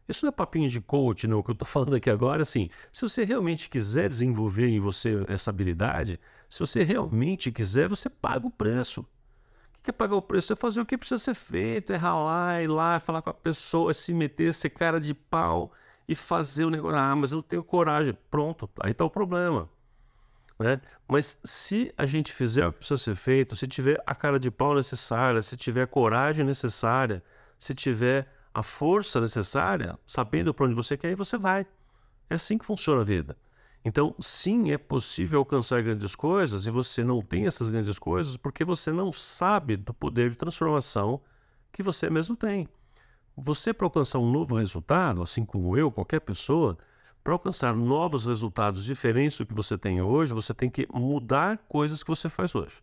Isso 0.09 0.25
não 0.25 0.29
é 0.29 0.31
papinho 0.31 0.69
de 0.69 0.81
coach, 0.81 1.25
não. 1.25 1.39
O 1.39 1.43
que 1.43 1.51
eu 1.51 1.53
estou 1.53 1.67
falando 1.67 1.95
aqui 1.95 2.09
agora, 2.09 2.41
assim, 2.41 2.69
se 2.91 3.01
você 3.01 3.23
realmente 3.23 3.69
quiser 3.69 4.09
desenvolver 4.09 4.67
em 4.67 4.79
você 4.79 5.23
essa 5.27 5.49
habilidade, 5.49 6.19
se 6.49 6.59
você 6.59 6.83
realmente 6.83 7.51
quiser, 7.51 7.87
você 7.87 8.09
paga 8.09 8.45
o 8.45 8.51
preço. 8.51 9.01
O 9.01 9.83
que 9.83 9.89
é 9.89 9.93
pagar 9.93 10.15
o 10.15 10.21
preço? 10.21 10.53
É 10.53 10.55
fazer 10.55 10.81
o 10.81 10.85
que 10.85 10.97
precisa 10.97 11.17
ser 11.17 11.33
feito, 11.33 11.93
é 11.93 11.95
ralar, 11.95 12.61
ir 12.61 12.67
lá, 12.67 12.99
falar 12.99 13.21
com 13.21 13.29
a 13.31 13.33
pessoa, 13.33 13.93
se 13.93 14.13
meter, 14.13 14.53
ser 14.53 14.69
cara 14.69 14.99
de 14.99 15.13
pau 15.13 15.71
e 16.07 16.13
fazer 16.13 16.65
o 16.65 16.69
negócio. 16.69 16.97
Ah, 16.97 17.15
mas 17.15 17.31
eu 17.31 17.37
não 17.37 17.43
tenho 17.43 17.63
coragem. 17.63 18.15
Pronto, 18.29 18.69
aí 18.81 18.91
está 18.91 19.05
o 19.05 19.09
problema. 19.09 19.69
Né? 20.61 20.79
Mas 21.07 21.39
se 21.43 21.91
a 21.97 22.05
gente 22.05 22.31
fizer 22.31 22.67
o 22.67 22.71
que 22.71 22.77
precisa 22.77 22.97
ser 22.97 23.15
feito, 23.15 23.55
se 23.55 23.67
tiver 23.67 24.01
a 24.05 24.13
cara 24.13 24.39
de 24.39 24.51
pau 24.51 24.75
necessária, 24.75 25.41
se 25.41 25.57
tiver 25.57 25.81
a 25.81 25.87
coragem 25.87 26.45
necessária, 26.45 27.23
se 27.57 27.73
tiver 27.73 28.31
a 28.53 28.61
força 28.61 29.19
necessária, 29.19 29.97
sabendo 30.05 30.53
para 30.53 30.67
onde 30.67 30.75
você 30.75 30.95
quer 30.95 31.11
ir, 31.11 31.15
você 31.15 31.35
vai. 31.35 31.65
É 32.29 32.35
assim 32.35 32.59
que 32.59 32.65
funciona 32.65 33.01
a 33.01 33.03
vida. 33.03 33.35
Então, 33.83 34.13
sim, 34.19 34.71
é 34.71 34.77
possível 34.77 35.39
alcançar 35.39 35.81
grandes 35.81 36.15
coisas 36.15 36.67
e 36.67 36.69
você 36.69 37.03
não 37.03 37.23
tem 37.23 37.47
essas 37.47 37.67
grandes 37.67 37.97
coisas 37.97 38.37
porque 38.37 38.63
você 38.63 38.91
não 38.91 39.11
sabe 39.11 39.75
do 39.75 39.95
poder 39.95 40.29
de 40.29 40.35
transformação 40.35 41.19
que 41.73 41.81
você 41.81 42.07
mesmo 42.07 42.35
tem. 42.35 42.69
Você, 43.35 43.73
para 43.73 43.87
alcançar 43.87 44.19
um 44.19 44.29
novo 44.29 44.57
resultado, 44.57 45.23
assim 45.23 45.43
como 45.43 45.75
eu, 45.75 45.91
qualquer 45.91 46.19
pessoa, 46.19 46.77
para 47.23 47.33
alcançar 47.33 47.75
novos 47.75 48.25
resultados 48.25 48.83
diferentes 48.83 49.37
do 49.37 49.45
que 49.45 49.53
você 49.53 49.77
tem 49.77 50.01
hoje, 50.01 50.33
você 50.33 50.53
tem 50.53 50.69
que 50.69 50.87
mudar 50.91 51.57
coisas 51.67 52.01
que 52.01 52.09
você 52.09 52.29
faz 52.29 52.55
hoje. 52.55 52.81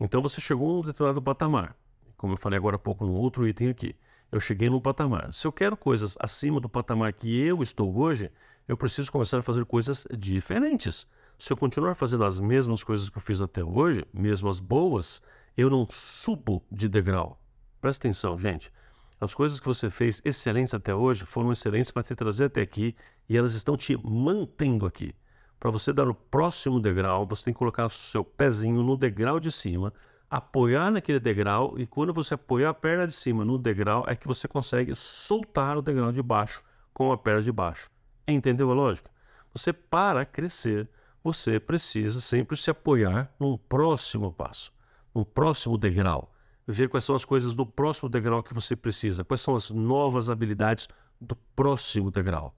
Então 0.00 0.20
você 0.20 0.40
chegou 0.40 0.76
a 0.76 0.80
um 0.80 0.82
determinado 0.82 1.22
patamar. 1.22 1.76
Como 2.16 2.32
eu 2.32 2.36
falei 2.36 2.56
agora 2.56 2.76
há 2.76 2.78
pouco 2.78 3.04
no 3.06 3.12
outro 3.12 3.46
item 3.46 3.68
aqui. 3.68 3.94
Eu 4.30 4.40
cheguei 4.40 4.68
num 4.68 4.80
patamar. 4.80 5.32
Se 5.32 5.46
eu 5.46 5.52
quero 5.52 5.76
coisas 5.76 6.16
acima 6.20 6.60
do 6.60 6.68
patamar 6.68 7.12
que 7.12 7.40
eu 7.40 7.62
estou 7.62 7.96
hoje, 7.96 8.30
eu 8.66 8.76
preciso 8.76 9.10
começar 9.10 9.38
a 9.38 9.42
fazer 9.42 9.64
coisas 9.64 10.06
diferentes. 10.16 11.06
Se 11.38 11.52
eu 11.52 11.56
continuar 11.56 11.94
fazendo 11.94 12.24
as 12.24 12.40
mesmas 12.40 12.82
coisas 12.82 13.08
que 13.08 13.16
eu 13.16 13.22
fiz 13.22 13.40
até 13.40 13.62
hoje, 13.62 14.04
mesmo 14.12 14.48
as 14.48 14.58
boas, 14.58 15.22
eu 15.56 15.70
não 15.70 15.86
subo 15.88 16.62
de 16.70 16.88
degrau. 16.88 17.40
Presta 17.80 18.06
atenção, 18.06 18.36
gente. 18.36 18.72
As 19.20 19.34
coisas 19.34 19.58
que 19.58 19.66
você 19.66 19.90
fez 19.90 20.22
excelentes 20.24 20.72
até 20.72 20.94
hoje 20.94 21.24
foram 21.24 21.50
excelentes 21.50 21.90
para 21.90 22.04
te 22.04 22.14
trazer 22.14 22.44
até 22.44 22.60
aqui 22.60 22.94
e 23.28 23.36
elas 23.36 23.52
estão 23.52 23.76
te 23.76 23.96
mantendo 23.96 24.86
aqui. 24.86 25.12
Para 25.58 25.72
você 25.72 25.92
dar 25.92 26.08
o 26.08 26.14
próximo 26.14 26.78
degrau, 26.78 27.26
você 27.26 27.46
tem 27.46 27.52
que 27.52 27.58
colocar 27.58 27.86
o 27.86 27.90
seu 27.90 28.22
pezinho 28.22 28.80
no 28.80 28.96
degrau 28.96 29.40
de 29.40 29.50
cima, 29.50 29.92
apoiar 30.30 30.92
naquele 30.92 31.18
degrau 31.18 31.74
e 31.76 31.84
quando 31.84 32.14
você 32.14 32.34
apoiar 32.34 32.70
a 32.70 32.74
perna 32.74 33.08
de 33.08 33.12
cima 33.12 33.44
no 33.44 33.58
degrau 33.58 34.04
é 34.06 34.14
que 34.14 34.28
você 34.28 34.46
consegue 34.46 34.94
soltar 34.94 35.76
o 35.76 35.82
degrau 35.82 36.12
de 36.12 36.22
baixo 36.22 36.62
com 36.94 37.10
a 37.10 37.18
perna 37.18 37.42
de 37.42 37.50
baixo. 37.50 37.90
Entendeu 38.26 38.70
a 38.70 38.74
lógica? 38.74 39.10
Você 39.52 39.72
para 39.72 40.24
crescer, 40.24 40.88
você 41.24 41.58
precisa 41.58 42.20
sempre 42.20 42.56
se 42.56 42.70
apoiar 42.70 43.34
num 43.40 43.58
próximo 43.58 44.32
passo, 44.32 44.72
num 45.12 45.24
próximo 45.24 45.76
degrau 45.76 46.32
ver 46.70 46.90
quais 46.90 47.02
são 47.04 47.16
as 47.16 47.24
coisas 47.24 47.54
do 47.54 47.64
próximo 47.64 48.10
degrau 48.10 48.42
que 48.42 48.52
você 48.52 48.76
precisa, 48.76 49.24
quais 49.24 49.40
são 49.40 49.56
as 49.56 49.70
novas 49.70 50.28
habilidades 50.28 50.86
do 51.18 51.34
próximo 51.34 52.10
degrau. 52.10 52.54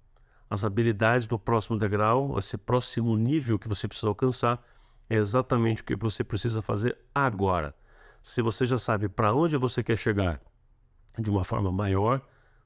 As 0.50 0.64
habilidades 0.64 1.28
do 1.28 1.38
próximo 1.38 1.78
degrau, 1.78 2.36
esse 2.36 2.58
próximo 2.58 3.16
nível 3.16 3.56
que 3.56 3.68
você 3.68 3.86
precisa 3.86 4.08
alcançar, 4.08 4.60
é 5.08 5.14
exatamente 5.14 5.82
o 5.82 5.84
que 5.84 5.94
você 5.94 6.24
precisa 6.24 6.60
fazer 6.60 6.98
agora. 7.14 7.72
Se 8.20 8.42
você 8.42 8.66
já 8.66 8.78
sabe 8.78 9.08
para 9.08 9.32
onde 9.32 9.56
você 9.56 9.80
quer 9.80 9.96
chegar 9.96 10.40
de 11.16 11.30
uma 11.30 11.44
forma 11.44 11.70
maior, 11.70 12.20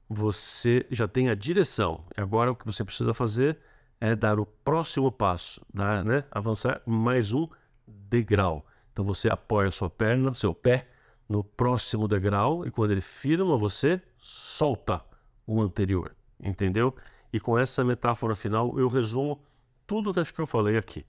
você 0.08 0.86
já 0.90 1.06
tem 1.06 1.28
a 1.28 1.34
direção. 1.34 2.06
Agora 2.16 2.52
o 2.52 2.56
que 2.56 2.64
você 2.64 2.82
precisa 2.82 3.12
fazer 3.12 3.58
é 4.00 4.16
dar 4.16 4.40
o 4.40 4.46
próximo 4.46 5.12
passo, 5.12 5.60
dar, 5.72 6.02
né, 6.02 6.24
avançar 6.30 6.80
mais 6.86 7.34
um 7.34 7.46
degrau. 7.86 8.64
Então 8.92 9.04
você 9.04 9.28
apoia 9.28 9.68
a 9.68 9.72
sua 9.72 9.90
perna, 9.90 10.32
seu 10.32 10.54
pé 10.54 10.88
no 11.28 11.42
próximo 11.42 12.06
degrau 12.06 12.66
e 12.66 12.70
quando 12.70 12.90
ele 12.92 13.00
firma 13.00 13.56
você, 13.56 14.00
solta 14.16 15.04
o 15.46 15.60
anterior, 15.60 16.14
entendeu? 16.40 16.94
E 17.32 17.40
com 17.40 17.58
essa 17.58 17.82
metáfora 17.84 18.34
final 18.34 18.78
eu 18.78 18.88
resumo 18.88 19.42
tudo 19.86 20.12
que 20.12 20.20
acho 20.20 20.32
que 20.32 20.40
eu 20.40 20.46
falei 20.46 20.76
aqui, 20.76 21.04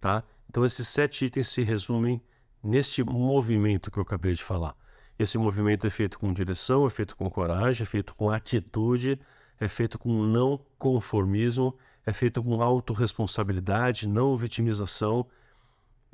tá? 0.00 0.22
Então 0.48 0.64
esses 0.64 0.86
sete 0.88 1.26
itens 1.26 1.48
se 1.48 1.62
resumem 1.62 2.20
neste 2.62 3.04
movimento 3.04 3.90
que 3.90 3.98
eu 3.98 4.02
acabei 4.02 4.32
de 4.34 4.42
falar. 4.42 4.74
Esse 5.18 5.38
movimento 5.38 5.86
é 5.86 5.90
feito 5.90 6.18
com 6.18 6.32
direção, 6.32 6.86
é 6.86 6.90
feito 6.90 7.14
com 7.14 7.30
coragem, 7.30 7.82
é 7.82 7.86
feito 7.86 8.14
com 8.14 8.30
atitude, 8.30 9.20
é 9.60 9.68
feito 9.68 9.98
com 9.98 10.10
não 10.24 10.60
conformismo, 10.76 11.76
é 12.04 12.12
feito 12.12 12.42
com 12.42 12.60
autorresponsabilidade, 12.60 14.08
não 14.08 14.36
vitimização. 14.36 15.26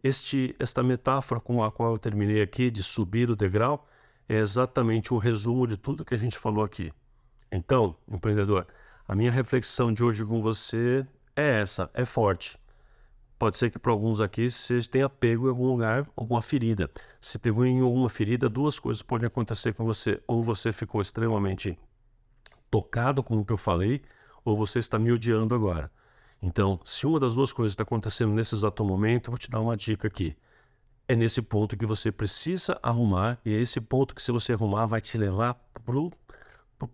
Este, 0.02 0.56
esta 0.58 0.82
metáfora 0.82 1.40
com 1.40 1.62
a 1.62 1.70
qual 1.70 1.92
eu 1.92 1.98
terminei 1.98 2.40
aqui 2.40 2.70
de 2.70 2.82
subir 2.82 3.30
o 3.30 3.36
degrau 3.36 3.86
é 4.28 4.36
exatamente 4.36 5.12
um 5.12 5.18
resumo 5.18 5.66
de 5.66 5.76
tudo 5.76 6.04
que 6.04 6.14
a 6.14 6.18
gente 6.18 6.38
falou 6.38 6.64
aqui. 6.64 6.92
Então, 7.52 7.96
empreendedor, 8.08 8.66
a 9.06 9.14
minha 9.14 9.30
reflexão 9.30 9.92
de 9.92 10.02
hoje 10.02 10.24
com 10.24 10.40
você 10.40 11.06
é 11.36 11.60
essa, 11.60 11.90
é 11.92 12.04
forte. 12.04 12.56
Pode 13.40 13.56
ser 13.56 13.70
que 13.70 13.78
para 13.78 13.90
alguns 13.90 14.20
aqui 14.20 14.50
você 14.50 14.80
tenha 14.82 15.08
pego 15.08 15.46
em 15.46 15.48
algum 15.48 15.66
lugar 15.66 16.06
alguma 16.14 16.42
ferida. 16.42 16.90
Se 17.20 17.38
pegou 17.38 17.64
em 17.64 17.80
alguma 17.80 18.08
ferida, 18.08 18.48
duas 18.48 18.78
coisas 18.78 19.02
podem 19.02 19.26
acontecer 19.26 19.72
com 19.72 19.84
você. 19.84 20.22
Ou 20.26 20.42
você 20.42 20.72
ficou 20.72 21.00
extremamente 21.00 21.78
tocado 22.70 23.22
com 23.22 23.38
o 23.38 23.44
que 23.44 23.52
eu 23.52 23.56
falei, 23.56 24.02
ou 24.44 24.56
você 24.56 24.78
está 24.78 24.98
me 24.98 25.10
odiando 25.10 25.54
agora. 25.54 25.90
Então, 26.42 26.80
se 26.84 27.06
uma 27.06 27.20
das 27.20 27.34
duas 27.34 27.52
coisas 27.52 27.72
está 27.72 27.82
acontecendo 27.82 28.32
nesse 28.32 28.54
exato 28.54 28.84
momento, 28.84 29.28
eu 29.28 29.32
vou 29.32 29.38
te 29.38 29.50
dar 29.50 29.60
uma 29.60 29.76
dica 29.76 30.08
aqui. 30.08 30.36
É 31.06 31.14
nesse 31.14 31.42
ponto 31.42 31.76
que 31.76 31.84
você 31.84 32.10
precisa 32.10 32.78
arrumar, 32.82 33.38
e 33.44 33.52
é 33.52 33.60
esse 33.60 33.80
ponto 33.80 34.14
que, 34.14 34.22
se 34.22 34.32
você 34.32 34.52
arrumar, 34.52 34.86
vai 34.86 35.00
te 35.00 35.18
levar 35.18 35.54
para 35.84 35.98
o 35.98 36.10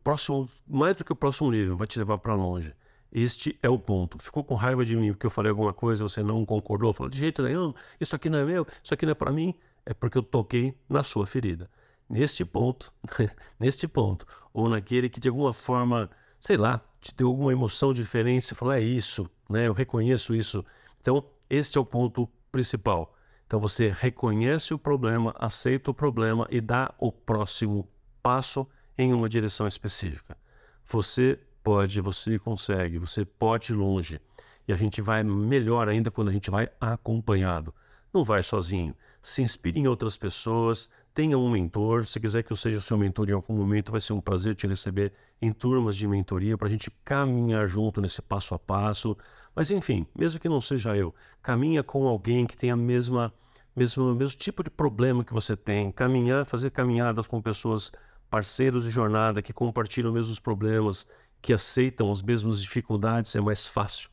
próximo, 0.02 0.48
mais 0.66 0.96
do 0.96 1.04
que 1.04 1.12
o 1.12 1.16
próximo 1.16 1.50
nível, 1.50 1.76
vai 1.76 1.87
te 1.87 1.98
levar 1.98 2.18
para 2.18 2.35
longe. 2.35 2.74
Este 3.12 3.59
é 3.62 3.68
o 3.68 3.78
ponto. 3.78 4.18
Ficou 4.18 4.42
com 4.42 4.54
raiva 4.54 4.85
de 4.85 4.96
mim 4.96 5.12
porque 5.12 5.26
eu 5.26 5.30
falei 5.30 5.50
alguma 5.50 5.72
coisa, 5.72 6.02
você 6.02 6.22
não 6.22 6.44
concordou, 6.44 6.92
falou 6.92 7.09
de 7.09 7.18
jeito 7.18 7.42
nenhum, 7.42 7.72
isso 8.00 8.16
aqui 8.16 8.28
não 8.28 8.40
é 8.40 8.44
meu, 8.44 8.66
isso 8.82 8.92
aqui 8.92 9.06
não 9.06 9.12
é 9.12 9.14
para 9.14 9.30
mim, 9.32 9.54
é 9.85 9.94
porque 9.94 10.18
eu 10.18 10.22
toquei 10.22 10.74
na 10.88 11.02
sua 11.02 11.26
ferida. 11.26 11.70
Neste 12.09 12.44
ponto, 12.44 12.92
neste 13.59 13.87
ponto, 13.88 14.26
ou 14.52 14.68
naquele 14.68 15.09
que 15.09 15.20
de 15.20 15.28
alguma 15.28 15.52
forma, 15.52 16.11
sei 16.40 16.57
lá, 16.57 16.81
te 17.01 17.14
deu 17.14 17.29
alguma 17.29 17.53
emoção 17.53 17.92
diferente, 17.92 18.46
você 18.46 18.55
falou, 18.55 18.75
é 18.75 18.81
isso, 18.81 19.29
né? 19.49 19.66
Eu 19.66 19.72
reconheço 19.72 20.35
isso. 20.35 20.64
Então, 21.01 21.25
este 21.49 21.79
é 21.79 21.81
o 21.81 21.85
ponto 21.85 22.29
principal. 22.51 23.14
Então 23.46 23.61
você 23.61 23.94
reconhece 23.96 24.75
o 24.75 24.79
problema, 24.79 25.35
aceita 25.38 25.90
o 25.90 25.94
problema 25.94 26.49
e 26.51 26.61
dá 26.61 26.92
o 26.99 27.12
próximo 27.12 27.88
passo 28.20 28.66
em 28.99 29.12
uma 29.12 29.29
direção 29.29 29.68
específica. 29.68 30.37
Você 30.85 31.38
pode, 31.62 32.01
você 32.01 32.38
consegue, 32.38 32.99
você 32.99 33.25
pode 33.25 33.72
ir 33.72 33.77
longe. 33.77 34.20
E 34.66 34.72
a 34.72 34.77
gente 34.77 35.01
vai 35.01 35.22
melhor 35.22 35.88
ainda 35.88 36.11
quando 36.11 36.29
a 36.29 36.33
gente 36.33 36.51
vai 36.51 36.68
acompanhado. 36.81 37.72
Não 38.12 38.25
vai 38.25 38.42
sozinho. 38.42 38.96
Se 39.22 39.42
inspire 39.42 39.79
em 39.79 39.87
outras 39.87 40.16
pessoas, 40.16 40.88
tenha 41.16 41.38
um 41.38 41.48
mentor. 41.50 42.07
Se 42.07 42.20
quiser 42.20 42.42
que 42.42 42.52
eu 42.52 42.57
seja 42.57 42.76
o 42.76 42.83
seu 42.83 42.98
mentor 42.98 43.31
em 43.31 43.33
algum 43.33 43.55
momento, 43.55 43.90
vai 43.90 44.02
ser 44.02 44.12
um 44.12 44.20
prazer 44.20 44.55
te 44.55 44.66
receber 44.66 45.14
em 45.40 45.50
turmas 45.50 45.96
de 45.96 46.07
mentoria 46.07 46.59
para 46.59 46.68
a 46.68 46.70
gente 46.70 46.90
caminhar 47.02 47.66
junto 47.66 48.02
nesse 48.02 48.20
passo 48.20 48.55
a 48.55 48.59
passo. 48.59 49.16
Mas 49.55 49.70
enfim, 49.70 50.07
mesmo 50.14 50.38
que 50.38 50.46
não 50.46 50.61
seja 50.61 50.94
eu, 50.94 51.14
caminha 51.42 51.83
com 51.83 52.07
alguém 52.07 52.44
que 52.44 52.55
tenha 52.55 52.74
a 52.74 52.76
mesma, 52.76 53.33
mesmo, 53.74 54.14
mesmo 54.14 54.38
tipo 54.38 54.62
de 54.62 54.68
problema 54.68 55.24
que 55.24 55.33
você 55.33 55.57
tem. 55.57 55.90
Caminhar, 55.90 56.44
fazer 56.44 56.70
caminhadas 56.70 57.26
com 57.26 57.40
pessoas 57.40 57.90
parceiros 58.29 58.85
de 58.85 58.90
jornada 58.90 59.40
que 59.40 59.55
compartilham 59.55 60.11
os 60.11 60.14
mesmos 60.14 60.38
problemas 60.38 61.07
que 61.40 61.55
aceitam 61.55 62.12
as 62.12 62.20
mesmas 62.20 62.61
dificuldades 62.61 63.35
é 63.35 63.40
mais 63.40 63.64
fácil. 63.64 64.11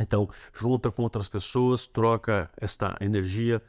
Então, 0.00 0.30
junta 0.58 0.90
com 0.90 1.02
outras 1.02 1.28
pessoas, 1.28 1.86
troca 1.86 2.50
esta 2.56 2.96
energia, 3.02 3.60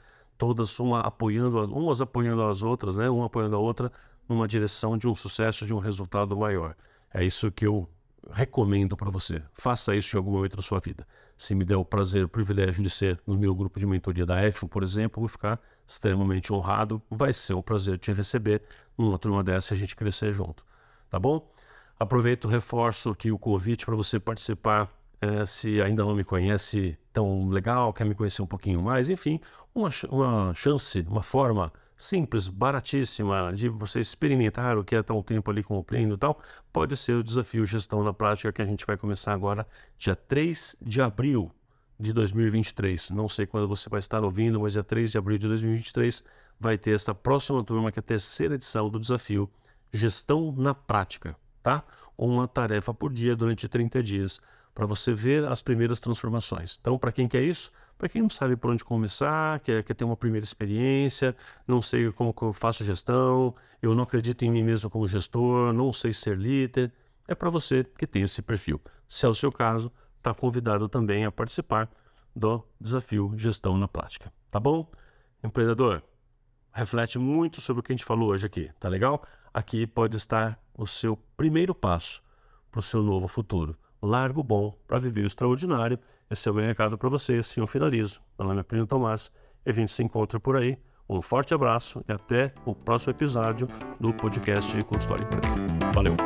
todas 0.43 0.77
uma 0.77 0.99
apoiando, 0.99 1.63
umas 1.73 2.01
apoiando 2.01 2.43
as 2.43 2.61
outras, 2.61 2.97
né? 2.97 3.09
Uma 3.09 3.27
apoiando 3.27 3.55
a 3.55 3.59
outra 3.59 3.89
numa 4.27 4.45
direção 4.45 4.97
de 4.97 5.07
um 5.07 5.15
sucesso, 5.15 5.65
de 5.65 5.73
um 5.73 5.79
resultado 5.79 6.35
maior. 6.35 6.75
É 7.13 7.23
isso 7.23 7.49
que 7.49 7.65
eu 7.65 7.87
recomendo 8.29 8.97
para 8.97 9.09
você. 9.09 9.41
Faça 9.53 9.95
isso 9.95 10.13
em 10.13 10.17
algum 10.17 10.31
momento 10.31 10.57
da 10.57 10.61
sua 10.61 10.79
vida. 10.79 11.07
Se 11.37 11.55
me 11.55 11.63
der 11.63 11.77
o 11.77 11.85
prazer, 11.85 12.25
o 12.25 12.27
privilégio 12.27 12.83
de 12.83 12.89
ser 12.89 13.21
no 13.25 13.37
meu 13.37 13.55
grupo 13.55 13.79
de 13.79 13.85
mentoria 13.85 14.25
da 14.25 14.45
Action, 14.45 14.67
por 14.67 14.83
exemplo, 14.83 15.21
vou 15.21 15.29
ficar 15.29 15.61
extremamente 15.87 16.51
honrado. 16.51 17.01
Vai 17.09 17.31
ser 17.31 17.53
um 17.53 17.61
prazer 17.61 17.97
te 17.97 18.11
receber 18.11 18.63
numa 18.97 19.17
turma 19.17 19.45
dessa 19.45 19.73
e 19.73 19.77
a 19.77 19.79
gente 19.79 19.95
crescer 19.95 20.33
junto. 20.33 20.65
Tá 21.09 21.17
bom? 21.17 21.49
Aproveito, 21.97 22.49
reforço 22.49 23.11
aqui 23.11 23.31
o 23.31 23.39
convite 23.39 23.85
para 23.85 23.95
você 23.95 24.19
participar. 24.19 24.91
É, 25.23 25.45
se 25.45 25.81
ainda 25.81 26.03
não 26.03 26.13
me 26.13 26.23
conhece 26.25 26.97
tão 27.13 27.47
legal, 27.47 27.93
quer 27.93 28.03
me 28.03 28.13
conhecer 28.13 28.41
um 28.41 28.45
pouquinho 28.45 28.81
mais, 28.81 29.07
enfim, 29.07 29.39
uma, 29.73 29.89
uma 30.09 30.53
chance, 30.53 30.99
uma 31.07 31.21
forma 31.23 31.71
simples, 31.95 32.49
baratíssima 32.49 33.53
de 33.53 33.69
você 33.69 34.01
experimentar 34.01 34.77
o 34.77 34.83
que 34.83 34.93
é 34.93 34.99
estar 34.99 35.13
um 35.13 35.23
tempo 35.23 35.49
ali 35.49 35.63
com 35.63 35.77
o 35.77 35.83
pleno 35.83 36.15
e 36.15 36.17
tal, 36.17 36.37
pode 36.73 36.97
ser 36.97 37.13
o 37.13 37.23
desafio 37.23 37.65
gestão 37.65 38.03
na 38.03 38.13
prática 38.13 38.51
que 38.51 38.61
a 38.61 38.65
gente 38.65 38.85
vai 38.85 38.97
começar 38.97 39.31
agora, 39.31 39.65
dia 39.97 40.13
3 40.13 40.75
de 40.81 41.01
abril 41.01 41.49
de 41.97 42.11
2023. 42.11 43.11
Não 43.11 43.29
sei 43.29 43.45
quando 43.45 43.65
você 43.69 43.87
vai 43.89 43.99
estar 43.99 44.21
ouvindo, 44.25 44.59
mas 44.59 44.73
dia 44.73 44.83
3 44.83 45.09
de 45.09 45.17
abril 45.17 45.37
de 45.37 45.47
2023 45.47 46.21
vai 46.59 46.77
ter 46.77 46.95
essa 46.95 47.15
próxima 47.15 47.63
turma, 47.63 47.93
que 47.93 47.99
é 47.99 48.01
a 48.01 48.03
terceira 48.03 48.55
edição 48.55 48.89
do 48.89 48.99
desafio 48.99 49.49
Gestão 49.93 50.51
na 50.51 50.73
Prática 50.73 51.37
tá? 51.63 51.83
Uma 52.17 52.47
tarefa 52.47 52.93
por 52.93 53.11
dia 53.11 53.35
durante 53.35 53.67
30 53.67 54.03
dias 54.03 54.39
para 54.75 54.85
você 54.85 55.13
ver 55.13 55.45
as 55.45 55.61
primeiras 55.61 55.99
transformações. 55.99 56.77
Então, 56.79 56.97
para 56.97 57.11
quem 57.11 57.27
quer 57.27 57.43
isso, 57.43 57.71
para 57.97 58.09
quem 58.09 58.21
não 58.21 58.29
sabe 58.29 58.55
por 58.55 58.71
onde 58.71 58.83
começar, 58.83 59.59
quer, 59.61 59.83
quer 59.83 59.93
ter 59.93 60.03
uma 60.03 60.17
primeira 60.17 60.43
experiência, 60.43 61.35
não 61.67 61.81
sei 61.81 62.11
como 62.11 62.35
eu 62.41 62.53
faço 62.53 62.83
gestão, 62.83 63.55
eu 63.81 63.95
não 63.95 64.03
acredito 64.03 64.43
em 64.43 64.51
mim 64.51 64.63
mesmo 64.63 64.89
como 64.89 65.07
gestor, 65.07 65.71
não 65.73 65.93
sei 65.93 66.11
ser 66.11 66.37
líder, 66.37 66.91
é 67.27 67.35
para 67.35 67.49
você 67.49 67.83
que 67.83 68.05
tem 68.05 68.23
esse 68.23 68.41
perfil. 68.41 68.81
Se 69.07 69.25
é 69.25 69.29
o 69.29 69.35
seu 69.35 69.51
caso, 69.51 69.91
está 70.17 70.33
convidado 70.33 70.89
também 70.89 71.23
a 71.25 71.31
participar 71.31 71.89
do 72.35 72.63
desafio 72.81 73.31
Gestão 73.37 73.77
na 73.77 73.87
Prática. 73.87 74.33
Tá 74.49 74.59
bom? 74.59 74.89
Empreendedor, 75.43 76.01
reflete 76.71 77.19
muito 77.19 77.61
sobre 77.61 77.81
o 77.81 77.83
que 77.83 77.91
a 77.93 77.95
gente 77.95 78.05
falou 78.05 78.29
hoje 78.29 78.47
aqui, 78.47 78.71
tá 78.79 78.89
legal? 78.89 79.23
Aqui 79.53 79.85
pode 79.85 80.17
estar 80.17 80.59
o 80.73 80.87
seu 80.87 81.15
primeiro 81.37 81.75
passo 81.75 82.23
para 82.71 82.79
o 82.79 82.81
seu 82.81 83.03
novo 83.03 83.27
futuro. 83.27 83.77
Largo 84.01 84.43
bom 84.43 84.75
para 84.87 84.97
viver 84.97 85.21
o 85.21 85.27
extraordinário. 85.27 85.99
Esse 86.29 86.49
é 86.49 86.51
o 86.51 86.55
meu 86.55 86.65
recado 86.65 86.97
para 86.97 87.07
você. 87.07 87.33
Assim 87.33 87.61
eu 87.61 87.67
finalizo. 87.67 88.19
Meu 88.37 88.47
nome 88.47 88.59
é 88.61 88.63
Plínio 88.63 88.87
Tomás 88.87 89.31
e 89.65 89.69
a 89.69 89.73
gente 89.73 89.91
se 89.91 90.01
encontra 90.01 90.39
por 90.39 90.57
aí. 90.57 90.77
Um 91.07 91.21
forte 91.21 91.53
abraço 91.53 92.03
e 92.07 92.11
até 92.11 92.53
o 92.65 92.73
próximo 92.73 93.11
episódio 93.11 93.67
do 93.99 94.11
podcast 94.13 94.81
Consultório 94.85 95.25
Empresa. 95.25 95.59
Valeu! 95.93 96.17